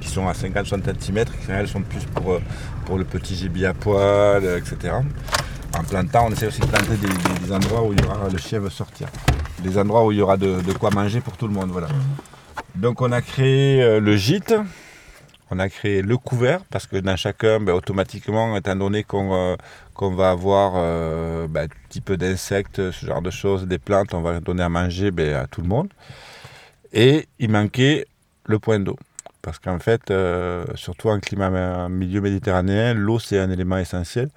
qui 0.00 0.08
sont 0.08 0.26
à 0.26 0.32
50-60 0.32 1.00
cm, 1.00 1.24
qui 1.24 1.32
elles 1.50 1.68
sont 1.68 1.82
plus 1.82 2.04
pour, 2.06 2.32
euh, 2.32 2.42
pour 2.86 2.96
le 2.96 3.04
petit 3.04 3.34
gibier 3.34 3.66
à 3.66 3.74
poil, 3.74 4.44
etc. 4.44 4.94
En 5.78 5.84
plantant, 5.84 6.28
on 6.28 6.32
essaie 6.32 6.46
aussi 6.46 6.60
de 6.60 6.66
planter 6.66 6.96
des, 6.96 7.52
endroits 7.52 7.82
où 7.82 7.92
il 7.92 8.00
y 8.00 8.04
aura, 8.04 8.28
le 8.30 8.38
chien 8.38 8.58
veut 8.58 8.70
sortir. 8.70 9.08
Des 9.62 9.76
endroits 9.76 10.06
où 10.06 10.12
il 10.12 10.18
y 10.18 10.22
aura 10.22 10.38
de, 10.38 10.72
quoi 10.78 10.90
manger 10.90 11.20
pour 11.20 11.36
tout 11.36 11.46
le 11.46 11.52
monde. 11.52 11.70
Voilà. 11.70 11.88
Mmh. 11.88 12.80
Donc 12.80 13.02
on 13.02 13.12
a 13.12 13.20
créé 13.20 14.00
le 14.00 14.16
gîte, 14.16 14.54
On 15.50 15.58
a 15.58 15.68
créé 15.68 16.02
le 16.02 16.16
couvert 16.16 16.60
parce 16.70 16.86
que 16.86 16.96
dans 16.96 17.16
chacun, 17.16 17.60
ben, 17.60 17.72
automatiquement, 17.72 18.56
étant 18.56 18.76
donné 18.76 19.04
qu'on 19.04 19.34
euh, 19.34 19.56
va 20.00 20.30
avoir 20.30 20.72
euh, 20.76 21.46
ben, 21.48 21.64
un 21.64 21.88
petit 21.88 22.00
peu 22.00 22.16
d'insectes, 22.16 22.90
ce 22.90 23.06
genre 23.06 23.22
de 23.22 23.30
choses, 23.30 23.66
des 23.66 23.78
plantes, 23.78 24.14
on 24.14 24.22
va 24.22 24.40
donner 24.40 24.62
à 24.62 24.68
manger 24.70 25.10
ben, 25.10 25.34
à 25.34 25.46
tout 25.46 25.60
le 25.60 25.68
monde. 25.68 25.88
Et 26.96 27.28
il 27.38 27.50
manquait 27.50 28.06
le 28.46 28.58
point 28.58 28.80
d'eau. 28.80 28.96
Parce 29.42 29.58
qu'en 29.58 29.78
fait, 29.78 30.10
euh, 30.10 30.64
surtout 30.76 31.10
en 31.10 31.20
climat 31.20 31.88
milieu 31.90 32.22
méditerranéen, 32.22 32.94
l'eau 32.94 33.18
c'est 33.18 33.38
un 33.38 33.50
élément 33.50 33.76
essentiel. 33.76 34.30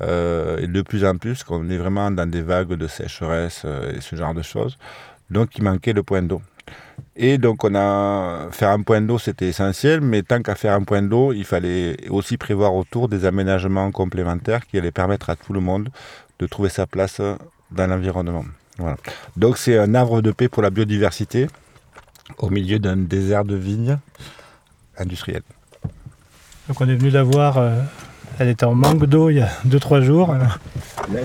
Euh, 0.00 0.58
et 0.58 0.66
de 0.66 0.82
plus 0.82 1.04
en 1.04 1.16
plus, 1.16 1.44
qu'on 1.44 1.70
est 1.70 1.76
vraiment 1.76 2.10
dans 2.10 2.28
des 2.28 2.42
vagues 2.42 2.74
de 2.74 2.88
sécheresse 2.88 3.62
euh, 3.64 3.96
et 3.96 4.00
ce 4.00 4.16
genre 4.16 4.34
de 4.34 4.42
choses. 4.42 4.78
Donc 5.30 5.56
il 5.56 5.62
manquait 5.62 5.92
le 5.92 6.02
point 6.02 6.22
d'eau. 6.22 6.42
Et 7.14 7.38
donc 7.38 7.62
on 7.62 7.74
a 7.76 8.48
faire 8.50 8.70
un 8.70 8.82
point 8.82 9.00
d'eau, 9.00 9.20
c'était 9.20 9.46
essentiel, 9.46 10.00
mais 10.00 10.22
tant 10.22 10.42
qu'à 10.42 10.56
faire 10.56 10.74
un 10.74 10.82
point 10.82 11.02
d'eau, 11.02 11.32
il 11.32 11.44
fallait 11.44 11.96
aussi 12.10 12.36
prévoir 12.36 12.74
autour 12.74 13.08
des 13.08 13.26
aménagements 13.26 13.92
complémentaires 13.92 14.66
qui 14.66 14.76
allaient 14.76 14.90
permettre 14.90 15.30
à 15.30 15.36
tout 15.36 15.52
le 15.52 15.60
monde 15.60 15.88
de 16.40 16.46
trouver 16.48 16.68
sa 16.68 16.88
place 16.88 17.20
dans 17.70 17.86
l'environnement. 17.86 18.44
Voilà. 18.78 18.96
Donc 19.36 19.56
c'est 19.56 19.78
un 19.78 19.94
havre 19.94 20.20
de 20.20 20.32
paix 20.32 20.48
pour 20.48 20.62
la 20.62 20.70
biodiversité 20.70 21.46
au 22.38 22.50
milieu 22.50 22.78
d'un 22.78 22.96
désert 22.96 23.44
de 23.44 23.54
vignes 23.56 23.98
industriel. 24.98 25.42
Donc 26.68 26.80
on 26.80 26.88
est 26.88 26.94
venu 26.94 27.10
la 27.10 27.22
voir, 27.22 27.58
euh, 27.58 27.80
elle 28.38 28.48
était 28.48 28.64
en 28.64 28.74
manque 28.74 29.06
d'eau 29.06 29.30
il 29.30 29.36
y 29.36 29.40
a 29.40 29.48
2-3 29.66 30.00
jours. 30.02 30.32
Là, 30.34 30.48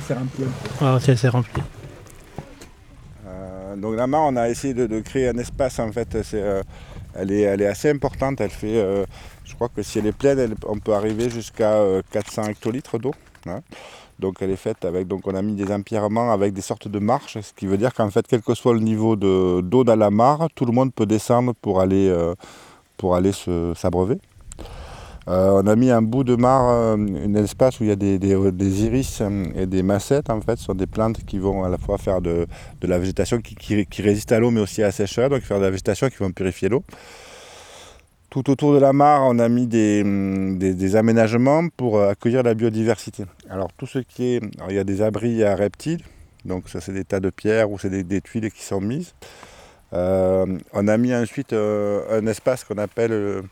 c'est 0.05 0.13
rempli. 0.13 0.43
Alors 0.81 1.01
si 1.01 1.11
elle 1.11 1.17
s'est 1.17 1.27
remplie. 1.29 1.61
Euh, 3.27 3.75
donc 3.75 3.95
là-bas, 3.95 4.17
on 4.19 4.35
a 4.35 4.49
essayé 4.49 4.73
de, 4.73 4.87
de 4.87 4.99
créer 4.99 5.29
un 5.29 5.37
espace. 5.37 5.79
En 5.79 5.91
fait, 5.91 6.17
c'est, 6.23 6.41
euh, 6.41 6.61
elle, 7.15 7.31
est, 7.31 7.41
elle 7.41 7.61
est 7.61 7.67
assez 7.67 7.89
importante. 7.89 8.41
Elle 8.41 8.49
fait, 8.49 8.77
euh, 8.77 9.05
je 9.45 9.53
crois 9.55 9.69
que 9.69 9.83
si 9.83 9.99
elle 9.99 10.07
est 10.07 10.11
pleine, 10.17 10.39
elle- 10.39 10.55
on 10.67 10.77
peut 10.79 10.93
arriver 10.93 11.29
jusqu'à 11.29 11.73
euh, 11.73 12.01
400 12.11 12.45
hectolitres 12.45 12.97
d'eau. 12.99 13.13
hein. 13.47 13.61
Donc 14.19 14.37
elle 14.41 14.49
est 14.49 14.55
faite 14.55 14.83
avec, 14.83 15.07
donc 15.07 15.27
on 15.27 15.35
a 15.35 15.41
mis 15.41 15.53
des 15.53 15.71
empierrements 15.71 16.31
avec 16.31 16.53
des 16.53 16.61
sortes 16.61 16.87
de 16.87 16.99
marches, 16.99 17.37
ce 17.39 17.53
qui 17.53 17.67
veut 17.67 17.77
dire 17.77 17.93
qu'en 17.93 18.09
fait, 18.09 18.25
quel 18.27 18.41
que 18.41 18.55
soit 18.55 18.73
le 18.73 18.79
niveau 18.79 19.15
de- 19.15 19.61
d'eau 19.61 19.83
dans 19.83 19.95
la 19.95 20.09
mare, 20.09 20.47
tout 20.55 20.65
le 20.65 20.71
monde 20.71 20.91
peut 20.93 21.05
descendre 21.05 21.53
pour 21.61 21.79
aller, 21.81 22.07
euh, 22.09 22.33
aller 23.13 23.31
s'abreuver. 23.75 24.17
Euh, 25.29 25.61
on 25.61 25.67
a 25.67 25.75
mis 25.75 25.91
un 25.91 26.01
bout 26.01 26.23
de 26.23 26.35
mare, 26.35 26.69
euh, 26.69 26.95
un 26.95 27.35
espace 27.35 27.79
où 27.79 27.83
il 27.83 27.89
y 27.89 27.91
a 27.91 27.97
des, 27.97 28.17
des- 28.17 28.83
iris 28.85 29.21
et 29.55 29.65
des 29.65 29.83
massettes 29.83 30.29
en 30.29 30.39
fait, 30.39 30.57
ce 30.57 30.63
sont 30.65 30.73
des 30.73 30.87
plantes 30.87 31.25
qui 31.25 31.37
vont 31.37 31.65
à 31.65 31.69
la 31.69 31.77
fois 31.77 31.97
faire 31.97 32.21
de, 32.21 32.47
de 32.79 32.87
la 32.87 32.97
végétation 32.97 33.41
qui, 33.41 33.53
qui- 33.55 33.85
qui 33.85 34.01
résiste 34.01 34.31
à 34.31 34.39
l'eau 34.39 34.51
mais 34.51 34.61
aussi 34.61 34.81
à 34.81 34.85
la 34.85 34.91
sécheresse, 34.93 35.29
donc 35.29 35.41
faire 35.41 35.57
de 35.57 35.63
la 35.63 35.69
végétation 35.69 36.07
qui 36.07 36.15
vont 36.17 36.31
purifier 36.31 36.69
l'eau. 36.69 36.81
Tout 38.29 38.49
autour 38.49 38.73
de 38.73 38.79
la 38.79 38.91
mare, 38.91 39.21
on 39.23 39.39
a 39.39 39.47
mis 39.47 39.67
des, 39.67 40.03
des 40.03 40.95
aménagements 40.97 41.69
pour 41.69 41.97
euh, 41.97 42.09
accueillir 42.09 42.43
la 42.43 42.55
biodiversité. 42.55 43.23
Alors 43.49 43.71
tout 43.71 43.87
ce 43.87 43.99
qui 43.99 44.35
est, 44.35 44.41
il 44.67 44.75
y 44.75 44.79
a 44.79 44.83
des 44.83 45.01
abris 45.01 45.45
à 45.45 45.55
reptiles, 45.55 46.03
donc 46.43 46.67
ça 46.67 46.81
c'est 46.81 46.91
des 46.91 47.05
tas 47.05 47.21
de 47.21 47.29
pierres 47.29 47.71
ou 47.71 47.79
c'est 47.79 47.89
des, 47.89 48.21
tuiles 48.21 48.51
qui 48.51 48.63
sont 48.63 48.81
mises. 48.81 49.13
Euh, 49.93 50.45
on 50.73 50.89
a 50.89 50.97
mis 50.97 51.15
ensuite 51.15 51.53
euh, 51.53 52.19
un 52.19 52.27
espace 52.27 52.65
qu'on 52.65 52.77
appelle, 52.77 53.43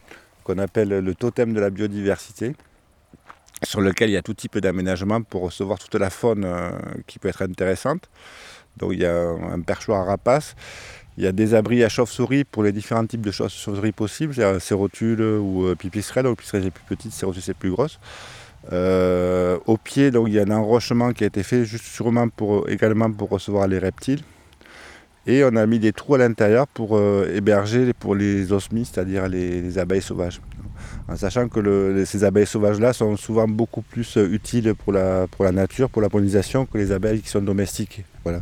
qu'on 0.43 0.57
appelle 0.57 0.89
le 0.89 1.15
totem 1.15 1.53
de 1.53 1.61
la 1.61 1.69
biodiversité, 1.69 2.53
sur 3.63 3.79
lequel 3.79 4.09
il 4.09 4.13
y 4.13 4.17
a 4.17 4.21
tout 4.21 4.33
type 4.33 4.57
d'aménagement 4.57 5.21
pour 5.21 5.43
recevoir 5.43 5.79
toute 5.79 5.95
la 5.95 6.09
faune 6.09 6.45
qui 7.07 7.17
peut 7.17 7.29
être 7.29 7.43
intéressante. 7.43 8.09
Donc 8.75 8.91
il 8.91 8.99
y 8.99 9.05
a 9.05 9.29
un 9.29 9.61
perchoir 9.61 10.01
à 10.01 10.03
rapaces, 10.03 10.53
il 11.17 11.23
y 11.23 11.27
a 11.27 11.31
des 11.31 11.53
abris 11.53 11.83
à 11.83 11.89
chauves-souris 11.89 12.43
pour 12.43 12.63
les 12.63 12.71
différents 12.71 13.05
types 13.05 13.21
de 13.21 13.31
chauves-souris 13.31 13.91
possibles, 13.91 14.33
c'est 14.33 14.59
sérotule 14.59 15.21
ou 15.21 15.65
euh, 15.65 15.75
pipistrelle. 15.75 16.25
Donc 16.25 16.37
pipistrelle 16.37 16.63
c'est 16.63 16.71
plus 16.71 16.95
petite, 16.95 17.13
sérotule 17.13 17.41
c'est 17.41 17.53
plus 17.53 17.71
grosse. 17.71 17.99
Euh, 18.71 19.57
au 19.67 19.77
pied, 19.77 20.11
donc, 20.11 20.27
il 20.27 20.33
y 20.33 20.39
a 20.39 20.43
un 20.43 20.51
enrochement 20.51 21.13
qui 21.13 21.23
a 21.23 21.27
été 21.27 21.43
fait 21.43 21.65
juste 21.65 21.85
sûrement 21.85 22.29
pour, 22.29 22.67
également 22.69 23.11
pour 23.11 23.29
recevoir 23.29 23.67
les 23.67 23.79
reptiles. 23.79 24.21
Et 25.27 25.43
on 25.43 25.55
a 25.55 25.65
mis 25.65 25.79
des 25.79 25.91
trous 25.91 26.15
à 26.15 26.17
l'intérieur 26.19 26.67
pour 26.67 26.97
euh, 26.97 27.31
héberger 27.33 27.93
pour 27.93 28.15
les 28.15 28.51
osmies, 28.51 28.85
c'est-à-dire 28.85 29.27
les, 29.27 29.61
les 29.61 29.77
abeilles 29.77 30.01
sauvages. 30.01 30.39
En 31.07 31.15
sachant 31.15 31.47
que 31.47 32.03
ces 32.05 32.23
abeilles 32.23 32.45
sauvages-là 32.45 32.93
sont 32.93 33.15
souvent 33.17 33.47
beaucoup 33.47 33.81
plus 33.81 34.17
euh, 34.17 34.27
utiles 34.31 34.73
pour 34.75 34.93
la, 34.93 35.27
pour 35.27 35.45
la 35.45 35.51
nature, 35.51 35.89
pour 35.89 36.01
la 36.01 36.09
pollinisation, 36.09 36.65
que 36.65 36.77
les 36.77 36.91
abeilles 36.91 37.21
qui 37.21 37.29
sont 37.29 37.41
domestiques. 37.41 38.03
Voilà. 38.23 38.41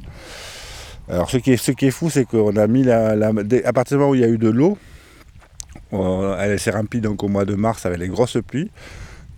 Alors 1.14 1.30
ce 1.30 1.38
qui 1.38 1.54
est, 1.54 1.58
ce 1.58 1.72
qui 1.72 1.86
est 1.88 1.92
fou, 1.92 2.10
c'est 2.10 2.26
qu'on 2.26 2.56
a 2.58 2.68
mis 2.68 2.84
la, 2.84 3.16
la- 3.16 3.32
dès- 3.44 3.64
à 3.64 3.74
partir 3.74 3.98
du 3.98 4.00
moment 4.00 4.12
où 4.12 4.16
il 4.16 4.22
y 4.22 4.26
a 4.26 4.28
eu 4.28 4.38
de 4.38 4.50
l'eau, 4.50 4.78
elle 5.92 6.60
s'est 6.60 6.72
remplie 6.72 7.02
donc 7.02 7.24
au 7.24 7.28
mois 7.28 7.46
de 7.46 7.56
mars 7.56 7.86
avec 7.86 8.00
les 8.00 8.08
grosses 8.08 8.38
pluies. 8.46 8.72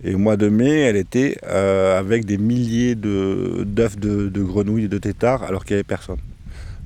Et 0.04 0.14
au 0.14 0.18
mois 0.18 0.36
de 0.36 0.48
mai, 0.48 0.80
elle 0.80 0.96
était 0.96 1.36
euh, 1.46 1.98
avec 1.98 2.24
des 2.26 2.36
milliers 2.38 2.94
d'œufs 2.94 3.96
de, 3.98 4.28
de 4.28 4.42
grenouilles 4.42 4.84
et 4.84 4.88
de 4.88 4.98
têtards, 4.98 5.42
alors 5.42 5.64
qu'il 5.64 5.74
n'y 5.74 5.78
avait 5.78 5.84
personne. 5.84 6.18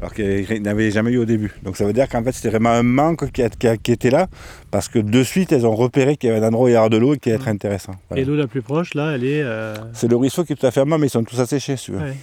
Alors 0.00 0.14
qu'il 0.14 0.62
n'y 0.62 0.68
avait 0.68 0.90
jamais 0.90 1.10
eu 1.10 1.18
au 1.18 1.24
début. 1.26 1.52
Donc 1.62 1.76
ça 1.76 1.84
veut 1.84 1.92
dire 1.92 2.08
qu'en 2.08 2.22
fait 2.22 2.32
c'était 2.32 2.48
vraiment 2.48 2.70
un 2.70 2.82
manque 2.84 3.30
qui, 3.32 3.42
a- 3.42 3.50
qui 3.50 3.66
a- 3.68 3.76
qui 3.76 3.92
était 3.92 4.10
là, 4.10 4.28
parce 4.70 4.88
que 4.88 4.98
de 4.98 5.22
suite 5.22 5.52
elles 5.52 5.66
ont 5.66 5.74
repéré 5.76 6.16
qu'il 6.16 6.30
y 6.30 6.32
avait 6.32 6.42
un 6.42 6.48
endroit 6.48 6.64
où 6.66 6.68
il 6.68 6.72
y 6.72 6.76
avait 6.76 6.88
de 6.88 6.96
l'eau 6.96 7.14
et 7.14 7.18
qui 7.18 7.28
allait 7.30 7.38
être 7.38 7.48
intéressant. 7.48 7.92
Voilà. 8.08 8.22
Et 8.22 8.24
l'eau 8.24 8.36
la 8.36 8.46
plus 8.46 8.62
proche, 8.62 8.94
là, 8.94 9.12
elle 9.14 9.24
est. 9.24 9.42
euh, 9.42 9.74
C'est 9.92 10.08
le 10.08 10.16
ruisseau 10.16 10.44
qui 10.44 10.54
est 10.54 10.56
tout 10.56 10.66
à 10.66 10.70
fait 10.70 10.80
à 10.80 10.84
main, 10.86 10.96
mais 10.96 11.08
ils 11.08 11.10
sont 11.10 11.22
tous 11.24 11.38
asséchés, 11.38 11.76
si 11.76 11.90
ouais. 11.90 12.14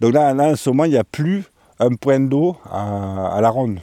Donc 0.00 0.14
là, 0.14 0.32
là, 0.32 0.44
en 0.44 0.56
ce 0.56 0.70
moment, 0.70 0.84
il 0.84 0.92
n'y 0.92 0.96
a 0.96 1.04
plus 1.04 1.42
un 1.80 1.94
point 1.94 2.20
d'eau 2.20 2.56
à, 2.70 3.28
à 3.36 3.40
la 3.40 3.50
ronde. 3.50 3.80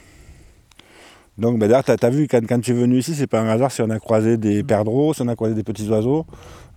Donc 1.38 1.58
ben, 1.58 1.68
d'ailleurs, 1.68 1.84
tu 1.84 1.92
as, 2.06 2.10
vu, 2.10 2.28
quand, 2.28 2.40
quand 2.48 2.60
tu 2.60 2.70
es 2.70 2.74
venu 2.74 2.96
ici, 2.98 3.14
c'est 3.14 3.26
pas 3.26 3.40
un 3.40 3.48
hasard 3.48 3.70
si 3.70 3.82
on 3.82 3.90
a 3.90 3.98
croisé 3.98 4.38
des 4.38 4.62
perdreaux, 4.62 5.12
si 5.12 5.20
on 5.20 5.28
a 5.28 5.34
croisé 5.36 5.54
des 5.54 5.62
petits 5.64 5.86
oiseaux, 5.90 6.24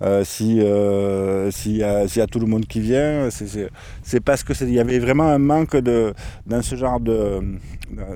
euh, 0.01 0.25
si 0.25 0.59
euh, 0.59 1.49
s'il 1.49 1.77
y, 1.77 1.83
a- 1.83 2.07
s'il 2.09 2.19
y 2.19 2.21
a 2.21 2.27
tout 2.27 2.39
le 2.39 2.45
monde 2.45 2.65
qui 2.65 2.81
vient, 2.81 3.29
c'est- 3.31 4.19
parce 4.19 4.43
que 4.43 4.53
c'est- 4.53 4.65
il 4.65 4.73
y 4.73 4.79
avait 4.81 4.99
vraiment 4.99 5.29
un 5.29 5.37
manque 5.37 5.77
de, 5.77 6.13
dans 6.45 6.61
ce 6.61 6.75
genre 6.75 6.99
de, 6.99 7.39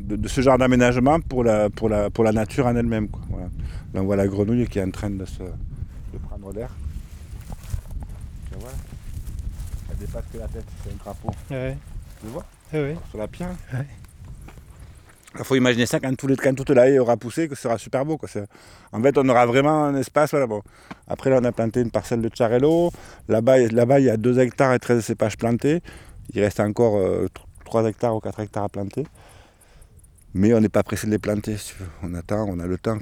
de, 0.01 0.17
de 0.17 0.27
ce 0.27 0.41
genre 0.41 0.57
d'aménagement 0.57 1.19
pour 1.21 1.45
la, 1.45 1.69
pour, 1.69 1.87
la, 1.87 2.09
pour 2.09 2.25
la 2.25 2.33
nature 2.33 2.65
en 2.67 2.75
elle-même. 2.75 3.07
Voilà. 3.29 3.47
Là, 3.93 4.01
on 4.01 4.05
voit 4.05 4.17
la 4.17 4.27
grenouille 4.27 4.67
qui 4.67 4.79
est 4.79 4.83
en 4.83 4.91
train 4.91 5.11
de, 5.11 5.23
se, 5.23 5.43
de 5.43 6.17
prendre 6.27 6.51
l'air. 6.51 6.69
Tu 8.51 8.59
vois 8.59 8.69
Elle 9.91 9.97
dépasse 9.97 10.23
que 10.33 10.37
la 10.39 10.47
tête, 10.47 10.65
c'est 10.83 10.91
un 10.93 10.97
crapaud. 10.97 11.31
Ouais. 11.51 11.77
Tu 12.19 12.25
le 12.25 12.31
vois? 12.33 12.45
Ouais. 12.73 12.95
sur 13.09 13.19
la 13.19 13.27
pierre. 13.27 13.49
Ouais. 13.73 13.85
Il 15.39 15.43
faut 15.43 15.55
imaginer 15.55 15.85
ça 15.87 15.99
quand, 15.99 16.15
tout 16.15 16.27
le- 16.27 16.35
quand 16.35 16.53
toute 16.53 16.69
la 16.69 16.87
haie 16.89 16.99
aura 16.99 17.17
poussé, 17.17 17.47
que 17.47 17.55
ce 17.55 17.63
sera 17.63 17.77
super 17.79 18.05
beau. 18.05 18.17
Quoi. 18.17 18.29
En 18.91 19.01
fait, 19.01 19.17
on 19.17 19.27
aura 19.29 19.45
vraiment 19.47 19.85
un 19.85 19.95
espace. 19.95 20.29
Voilà, 20.31 20.45
bon. 20.45 20.61
Après, 21.07 21.31
là, 21.31 21.39
on 21.41 21.43
a 21.43 21.51
planté 21.51 21.81
une 21.81 21.89
parcelle 21.89 22.21
de 22.21 22.29
Charello. 22.33 22.91
Là-bas, 23.29 23.57
là-bas, 23.57 23.99
il 23.99 24.05
y 24.05 24.09
a 24.11 24.17
2 24.17 24.37
hectares 24.39 24.73
et 24.73 24.79
13 24.79 25.03
cépages 25.03 25.37
plantés. 25.37 25.81
Il 26.33 26.41
reste 26.41 26.59
encore 26.59 26.99
3 27.65 27.85
hectares 27.89 28.15
ou 28.15 28.19
4 28.19 28.39
hectares 28.41 28.63
à 28.65 28.69
planter. 28.69 29.05
Mais 30.35 30.51
on 30.53 30.59
n'est 30.59 30.69
pas 30.69 30.81
pressé 30.81 31.05
de 31.05 31.11
les 31.11 31.19
planter. 31.19 31.57
On 32.01 32.13
attend, 32.15 32.45
on 32.49 32.59
a 32.59 32.65
le 32.65 32.77
temps. 32.79 32.97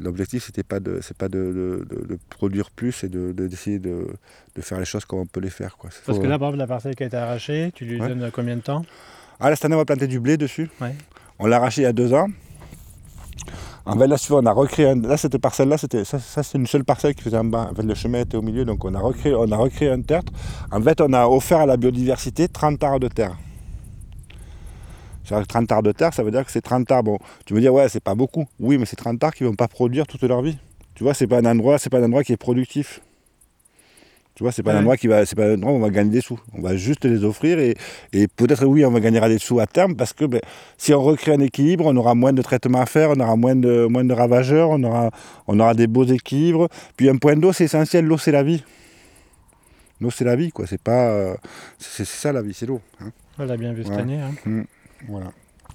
L'objectif, 0.00 0.44
c'était 0.46 0.62
pas 0.62 0.78
de, 0.78 1.00
c'est 1.02 1.16
pas 1.16 1.28
de, 1.28 1.38
de- 1.38 1.86
de- 1.90 2.06
de 2.06 2.18
produire 2.28 2.70
plus, 2.70 3.04
de- 3.04 3.32
d'essayer 3.32 3.80
de, 3.80 4.06
de 4.54 4.60
faire 4.62 4.78
les 4.78 4.84
choses 4.84 5.04
comme 5.04 5.18
on 5.20 5.26
peut 5.26 5.40
les 5.40 5.50
faire. 5.50 5.76
Quoi. 5.76 5.90
Parce 6.06 6.18
que 6.18 6.26
là, 6.26 6.38
par 6.38 6.48
exemple, 6.50 6.58
la 6.58 6.66
parcelle 6.68 6.94
qui 6.94 7.02
a 7.02 7.06
été 7.06 7.16
arrachée, 7.16 7.72
tu 7.74 7.84
lui 7.84 8.00
Ouais. 8.00 8.08
donnes 8.08 8.30
combien 8.32 8.54
de 8.56 8.60
temps? 8.62 8.84
Ah, 9.40 9.50
là, 9.50 9.56
cette 9.56 9.64
année, 9.64 9.74
on 9.74 9.78
va 9.78 9.84
planter 9.84 10.06
du 10.06 10.20
blé 10.20 10.36
dessus. 10.36 10.70
Ouais. 10.80 10.94
On 11.40 11.46
l'a 11.46 11.56
arraché 11.56 11.80
il 11.80 11.84
y 11.84 11.88
a 11.88 11.92
deux 11.92 12.12
ans. 12.14 12.28
En 13.86 13.98
fait, 13.98 14.06
là, 14.06 14.16
on 14.30 14.46
a 14.46 14.52
recréé. 14.52 14.90
un- 14.90 15.00
Là, 15.00 15.16
cette 15.16 15.38
parcelle-là, 15.38 15.76
c'était 15.78 16.04
ça, 16.04 16.18
ça, 16.20 16.42
c'est 16.44 16.56
une 16.58 16.66
seule 16.66 16.84
parcelle 16.84 17.14
qui 17.14 17.22
faisait 17.22 17.38
en 17.38 17.44
bas. 17.44 17.68
En 17.72 17.74
fait, 17.74 17.82
le 17.82 17.94
chemin 17.94 18.20
était 18.20 18.36
au 18.36 18.42
milieu, 18.42 18.64
donc 18.64 18.84
on 18.84 18.94
a 18.94 19.00
recréé, 19.00 19.34
on 19.34 19.50
a 19.50 19.56
recréé 19.56 19.90
un 19.90 20.02
tertre. 20.02 20.32
En 20.70 20.80
fait, 20.80 21.00
on 21.00 21.12
a 21.14 21.26
offert 21.26 21.60
à 21.60 21.66
la 21.66 21.76
biodiversité 21.76 22.46
30 22.46 22.84
arts 22.84 23.00
de 23.00 23.08
terre. 23.08 23.36
C'est-à-dire 25.30 25.46
que 25.46 25.52
30 25.52 25.70
arts 25.70 25.82
de 25.84 25.92
terre, 25.92 26.12
ça 26.12 26.24
veut 26.24 26.32
dire 26.32 26.44
que 26.44 26.50
c'est 26.50 26.60
30 26.60 26.90
arts. 26.90 27.04
Bon, 27.04 27.18
tu 27.46 27.54
me 27.54 27.60
dire, 27.60 27.72
ouais, 27.72 27.88
c'est 27.88 28.02
pas 28.02 28.16
beaucoup. 28.16 28.46
Oui, 28.58 28.78
mais 28.78 28.84
c'est 28.84 28.96
30 28.96 29.22
arts 29.22 29.32
qui 29.32 29.44
ne 29.44 29.48
vont 29.48 29.54
pas 29.54 29.68
produire 29.68 30.04
toute 30.08 30.22
leur 30.24 30.42
vie. 30.42 30.58
Tu 30.96 31.04
vois, 31.04 31.14
c'est 31.14 31.28
pas 31.28 31.38
un 31.38 31.44
endroit, 31.44 31.78
c'est 31.78 31.88
pas 31.88 31.98
un 32.00 32.04
endroit 32.04 32.24
qui 32.24 32.32
est 32.32 32.36
productif. 32.36 33.00
Tu 34.34 34.42
vois, 34.42 34.50
c'est 34.50 34.62
pas 34.64 34.72
un 34.72 34.78
endroit 34.80 34.96
qui 34.96 35.06
va, 35.06 35.24
c'est 35.26 35.36
pas 35.36 35.44
un 35.46 35.54
endroit 35.54 35.72
où 35.72 35.76
on 35.76 35.80
va 35.80 35.90
gagner 35.90 36.10
des 36.10 36.20
sous. 36.20 36.40
On 36.52 36.62
va 36.62 36.74
juste 36.74 37.04
les 37.04 37.22
offrir 37.24 37.58
et, 37.60 37.76
et 38.12 38.26
peut-être 38.26 38.64
oui, 38.64 38.84
on 38.84 38.90
va 38.90 38.98
gagner 38.98 39.20
des 39.20 39.38
sous 39.38 39.60
à 39.60 39.66
terme 39.66 39.94
parce 39.94 40.12
que 40.12 40.24
ben, 40.24 40.40
si 40.78 40.92
on 40.94 41.00
recrée 41.00 41.32
un 41.32 41.40
équilibre, 41.40 41.84
on 41.86 41.96
aura 41.96 42.14
moins 42.16 42.32
de 42.32 42.42
traitements 42.42 42.80
à 42.80 42.86
faire, 42.86 43.10
on 43.10 43.20
aura 43.20 43.36
moins 43.36 43.54
de, 43.54 43.86
moins 43.86 44.02
de 44.04 44.12
ravageurs, 44.12 44.70
on 44.70 44.82
aura, 44.82 45.10
on 45.46 45.60
aura 45.60 45.74
des 45.74 45.86
beaux 45.86 46.04
équilibres. 46.04 46.68
Puis 46.96 47.08
un 47.08 47.16
point 47.18 47.36
d'eau, 47.36 47.52
c'est 47.52 47.64
essentiel. 47.64 48.04
L'eau, 48.04 48.18
c'est 48.18 48.32
la 48.32 48.42
vie. 48.42 48.64
L'eau, 50.00 50.10
c'est 50.10 50.24
la 50.24 50.34
vie, 50.36 50.50
quoi. 50.50 50.66
C'est 50.66 50.80
pas, 50.82 51.10
euh, 51.10 51.34
c'est 51.78 52.06
ça 52.06 52.32
la 52.32 52.42
vie, 52.42 52.54
c'est 52.54 52.66
l'eau. 52.66 52.80
hein. 53.00 53.10
On 53.38 53.44
l'a 53.44 53.56
bien 53.56 53.72
vu 53.72 53.84
cette 53.84 53.92
Ouais. 53.92 54.00
année. 54.00 54.20
hein. 54.20 54.64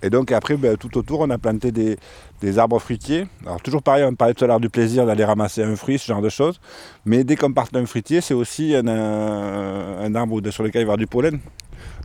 Et 0.06 0.10
donc 0.10 0.32
après, 0.32 0.56
ben, 0.56 0.78
tout 0.78 0.98
autour, 0.98 1.22
on 1.22 1.30
a 1.30 1.38
planté 1.38 1.72
des, 1.72 2.60
arbres 2.60 2.80
fruitiers. 2.80 3.26
Alors 3.46 3.62
toujours 3.62 3.82
pareil, 3.82 4.04
on 4.04 4.14
parlait 4.14 4.34
tout 4.34 4.44
à 4.44 4.48
l'heure 4.48 4.60
du 4.60 4.70
plaisir 4.70 5.06
d'aller 5.06 5.24
ramasser 5.24 5.64
un 5.64 5.76
fruit, 5.76 5.98
ce 5.98 6.06
genre 6.06 6.22
de 6.22 6.30
choses. 6.30 6.60
Mais 7.06 7.24
dès 7.24 7.36
qu'on 7.36 7.52
part 7.52 7.70
d'un 7.72 7.86
fruitier, 7.86 8.22
c'est 8.22 8.36
aussi 8.36 8.76
un, 8.76 10.16
arbre 10.16 10.42
sur 10.52 10.64
lequel 10.64 10.82
il 10.82 10.86
va 10.86 10.92
y 10.92 10.94
avoir 10.94 10.98
du 10.98 11.08
pollen. 11.08 11.40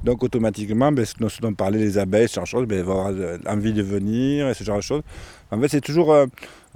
Donc 0.02 0.22
automatiquement, 0.22 0.90
ben, 0.92 1.04
ce 1.04 1.40
dont- 1.40 1.52
parlaient 1.52 1.78
les 1.78 1.98
abeilles, 1.98 2.28
ce 2.28 2.36
genre 2.36 2.44
de 2.44 2.48
choses, 2.48 2.66
ben, 2.66 2.82
vont 2.82 3.06
avoir 3.06 3.12
euh, 3.14 3.38
envie 3.46 3.74
de 3.74 3.82
venir 3.82 4.48
et 4.48 4.54
ce 4.54 4.64
genre 4.64 4.76
de 4.76 4.82
choses. 4.82 5.02
En 5.50 5.60
fait, 5.60 5.68
c'est 5.68 5.80
toujours... 5.82 6.12
euh, 6.12 6.26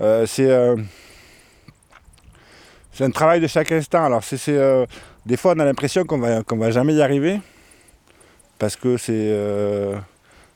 euh, 0.01 0.27
c'est... 0.27 0.77
c'est 2.93 3.05
un 3.05 3.11
travail 3.11 3.41
de 3.41 3.47
chaque 3.47 3.73
instant. 3.73 4.05
Alors, 4.05 4.23
c'est, 4.23 4.41
euh, 4.49 4.85
des 5.25 5.39
fois, 5.39 5.55
on 5.57 5.61
a 5.61 5.65
l'impression 5.65 6.05
qu'on 6.05 6.19
va, 6.19 6.43
qu'on 6.43 6.59
va 6.59 6.71
jamais 6.71 6.95
y 6.95 7.01
arriver. 7.01 7.41
Parce 8.59 8.77
que 8.77 8.99
c'est, 8.99 9.33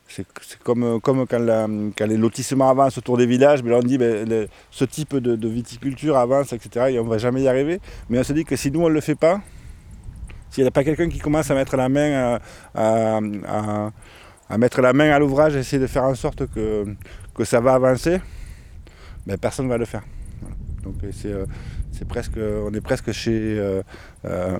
c'est, 0.08 0.26
comme, 0.64 1.00
comme 1.00 1.26
quand, 1.26 2.06
les 2.06 2.16
lotissements 2.16 2.70
avancent 2.70 2.98
autour 2.98 3.18
des 3.18 3.26
villages, 3.26 3.62
mais 3.62 3.70
là, 3.70 3.78
on 3.78 3.82
dit 3.82 3.98
ben, 3.98 4.48
ce 4.70 4.84
type 4.84 5.16
de, 5.16 5.48
viticulture 5.48 6.16
avance, 6.16 6.52
etc. 6.52 6.86
Et 6.90 6.98
on 6.98 7.04
ne 7.04 7.10
va 7.10 7.18
jamais 7.18 7.42
y 7.42 7.48
arriver. 7.48 7.80
Mais 8.08 8.18
on 8.18 8.24
se 8.24 8.32
dit 8.32 8.44
que 8.44 8.56
si 8.56 8.70
nous, 8.70 8.80
on 8.80 8.88
ne 8.88 8.94
le 8.94 9.00
fait 9.00 9.14
pas, 9.14 9.40
s'il 10.50 10.64
n'y 10.64 10.68
a 10.68 10.70
pas 10.70 10.82
quelqu'un 10.82 11.08
qui 11.08 11.18
commence 11.18 11.50
à 11.50 11.54
mettre 11.54 11.76
la 11.76 11.88
main 11.88 12.38
à, 12.74 13.20
à, 14.48 14.58
mettre 14.58 14.80
la 14.80 14.94
main 14.94 15.10
à 15.10 15.18
l'ouvrage, 15.18 15.56
essayer 15.56 15.80
de 15.80 15.86
faire 15.86 16.04
en 16.04 16.14
sorte 16.14 16.46
que, 16.46 16.84
ça 17.44 17.60
va 17.60 17.74
avancer, 17.74 18.20
ben, 19.26 19.36
personne 19.36 19.66
ne 19.66 19.70
va 19.70 19.78
le 19.78 19.84
faire. 19.84 20.02
Donc 20.82 20.96
euh, 21.04 21.46
presque, 22.08 22.38
on 22.38 22.72
est 22.72 22.80
presque 22.80 23.12
chez 23.12 23.58
euh, 23.58 23.82
euh, 24.24 24.58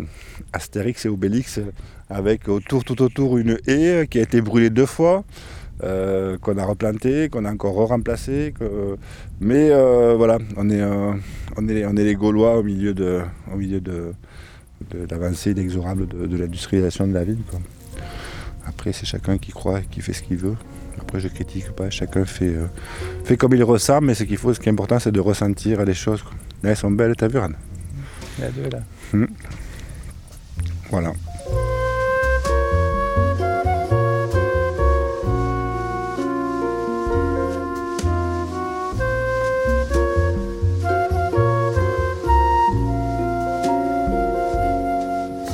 Astérix 0.53 1.07
et 1.07 1.09
Obélix, 1.09 1.61
avec 2.11 2.49
autour, 2.49 2.85
tout 2.85 3.03
autour 3.03 3.39
une 3.39 3.59
haie 3.67 4.07
qui 4.09 4.19
a 4.19 4.23
été 4.23 4.41
brûlée 4.41 4.71
deux 4.71 4.87
fois, 4.87 5.25
qu'on 5.81 6.59
a 6.59 6.65
replantée, 6.65 7.29
qu'on 7.29 7.45
a 7.45 7.53
encore 7.53 7.75
remplacée. 7.75 8.55
mais 9.41 9.71
voilà, 10.15 10.39
on 10.57 10.71
est, 10.71 10.83
on, 10.83 11.69
est, 11.69 11.87
on 11.87 11.97
est 11.97 12.05
les 12.05 12.15
Gaulois 12.15 12.59
au 12.59 12.63
milieu 12.63 12.95
de, 12.95 13.21
au 13.53 13.57
milieu 13.57 13.81
de, 13.81 14.13
l'avancée 15.11 15.53
inexorable 15.53 16.09
de, 16.09 16.37
l'industrialisation 16.37 17.07
de 17.07 17.15
la 17.15 17.25
ville. 17.25 17.39
Après, 18.67 18.93
c'est 18.93 19.07
chacun 19.07 19.39
qui 19.39 19.53
croit 19.53 19.81
et 19.81 19.85
qui 19.85 20.01
fait 20.01 20.13
ce 20.13 20.23
qu'il 20.23 20.37
veut. 20.37 20.57
Après, 21.01 21.21
je 21.21 21.29
critique 21.29 21.71
pas, 21.71 21.91
chacun 21.91 22.25
fait, 22.25 22.55
fait 23.25 23.37
comme 23.37 23.55
il 23.55 23.63
ressent, 23.63 24.01
mais 24.01 24.15
ce 24.15 24.25
qu'il 24.25 24.37
faut, 24.37 24.53
ce 24.53 24.61
qui 24.61 24.69
est 24.69 24.73
important, 24.73 24.99
c'est 24.99 25.13
de 25.13 25.21
ressentir 25.21 25.85
les 25.85 25.95
choses. 25.95 26.25
Là, 26.63 26.71
elles 26.71 26.77
sont 26.77 26.91
belles, 26.91 27.15
t'as 27.17 27.29
vu, 27.29 27.39
Anne? 27.39 27.55
Il 28.39 28.45
y 28.45 28.47
a 28.47 28.51
deux 28.51 28.69
là. 28.71 28.81
Hmm. 29.13 29.27
Voilà. 30.91 31.13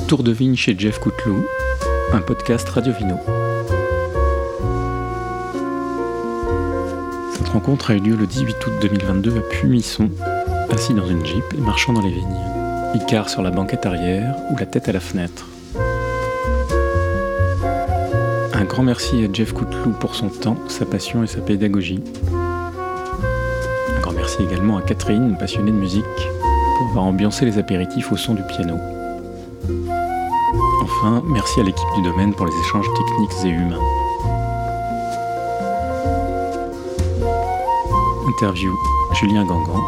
Tour 0.07 0.21
de 0.21 0.31
vigne 0.31 0.55
chez 0.55 0.75
Jeff 0.77 0.99
Couteloup, 0.99 1.47
un 2.13 2.21
podcast 2.21 2.69
Radio 2.69 2.93
Vino. 2.93 3.15
Cette 7.33 7.49
rencontre 7.49 7.89
a 7.89 7.95
eu 7.95 7.99
lieu 7.99 8.15
le 8.15 8.27
18 8.27 8.67
août 8.67 8.73
2022 8.81 9.37
à 9.39 9.41
Pumisson, 9.41 10.11
assis 10.69 10.93
dans 10.93 11.07
une 11.07 11.25
jeep 11.25 11.43
et 11.57 11.61
marchant 11.61 11.91
dans 11.91 12.01
les 12.01 12.11
vignes, 12.11 12.39
Icar 12.93 13.29
sur 13.29 13.41
la 13.41 13.49
banquette 13.49 13.87
arrière 13.87 14.35
ou 14.51 14.57
la 14.57 14.67
tête 14.67 14.87
à 14.89 14.91
la 14.91 14.99
fenêtre. 14.99 15.47
Un 18.53 18.65
grand 18.65 18.83
merci 18.83 19.25
à 19.25 19.33
Jeff 19.33 19.53
Couteloup 19.53 19.93
pour 19.99 20.13
son 20.13 20.29
temps, 20.29 20.57
sa 20.67 20.85
passion 20.85 21.23
et 21.23 21.27
sa 21.27 21.41
pédagogie. 21.41 22.03
Un 23.97 24.01
grand 24.01 24.13
merci 24.13 24.43
également 24.43 24.77
à 24.77 24.83
Catherine, 24.83 25.35
passionnée 25.39 25.71
de 25.71 25.77
musique, 25.77 26.03
pour 26.77 26.89
avoir 26.89 27.05
ambiancé 27.05 27.43
les 27.45 27.57
apéritifs 27.57 28.11
au 28.11 28.17
son 28.17 28.35
du 28.35 28.43
piano. 28.43 28.79
Enfin, 30.85 31.23
merci 31.25 31.59
à 31.59 31.63
l'équipe 31.63 31.87
du 31.95 32.03
domaine 32.03 32.31
pour 32.35 32.45
les 32.45 32.53
échanges 32.59 32.85
techniques 32.93 33.31
et 33.43 33.49
humains. 33.49 33.79
Interview 38.27 38.71
Julien 39.13 39.45
Gangan. 39.45 39.83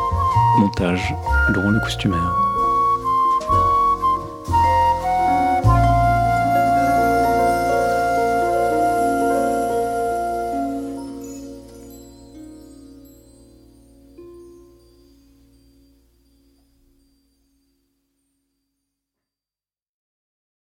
Montage 0.57 1.13
Laurent 1.49 1.69
le 1.69 1.79
Costumaire. 1.81 2.46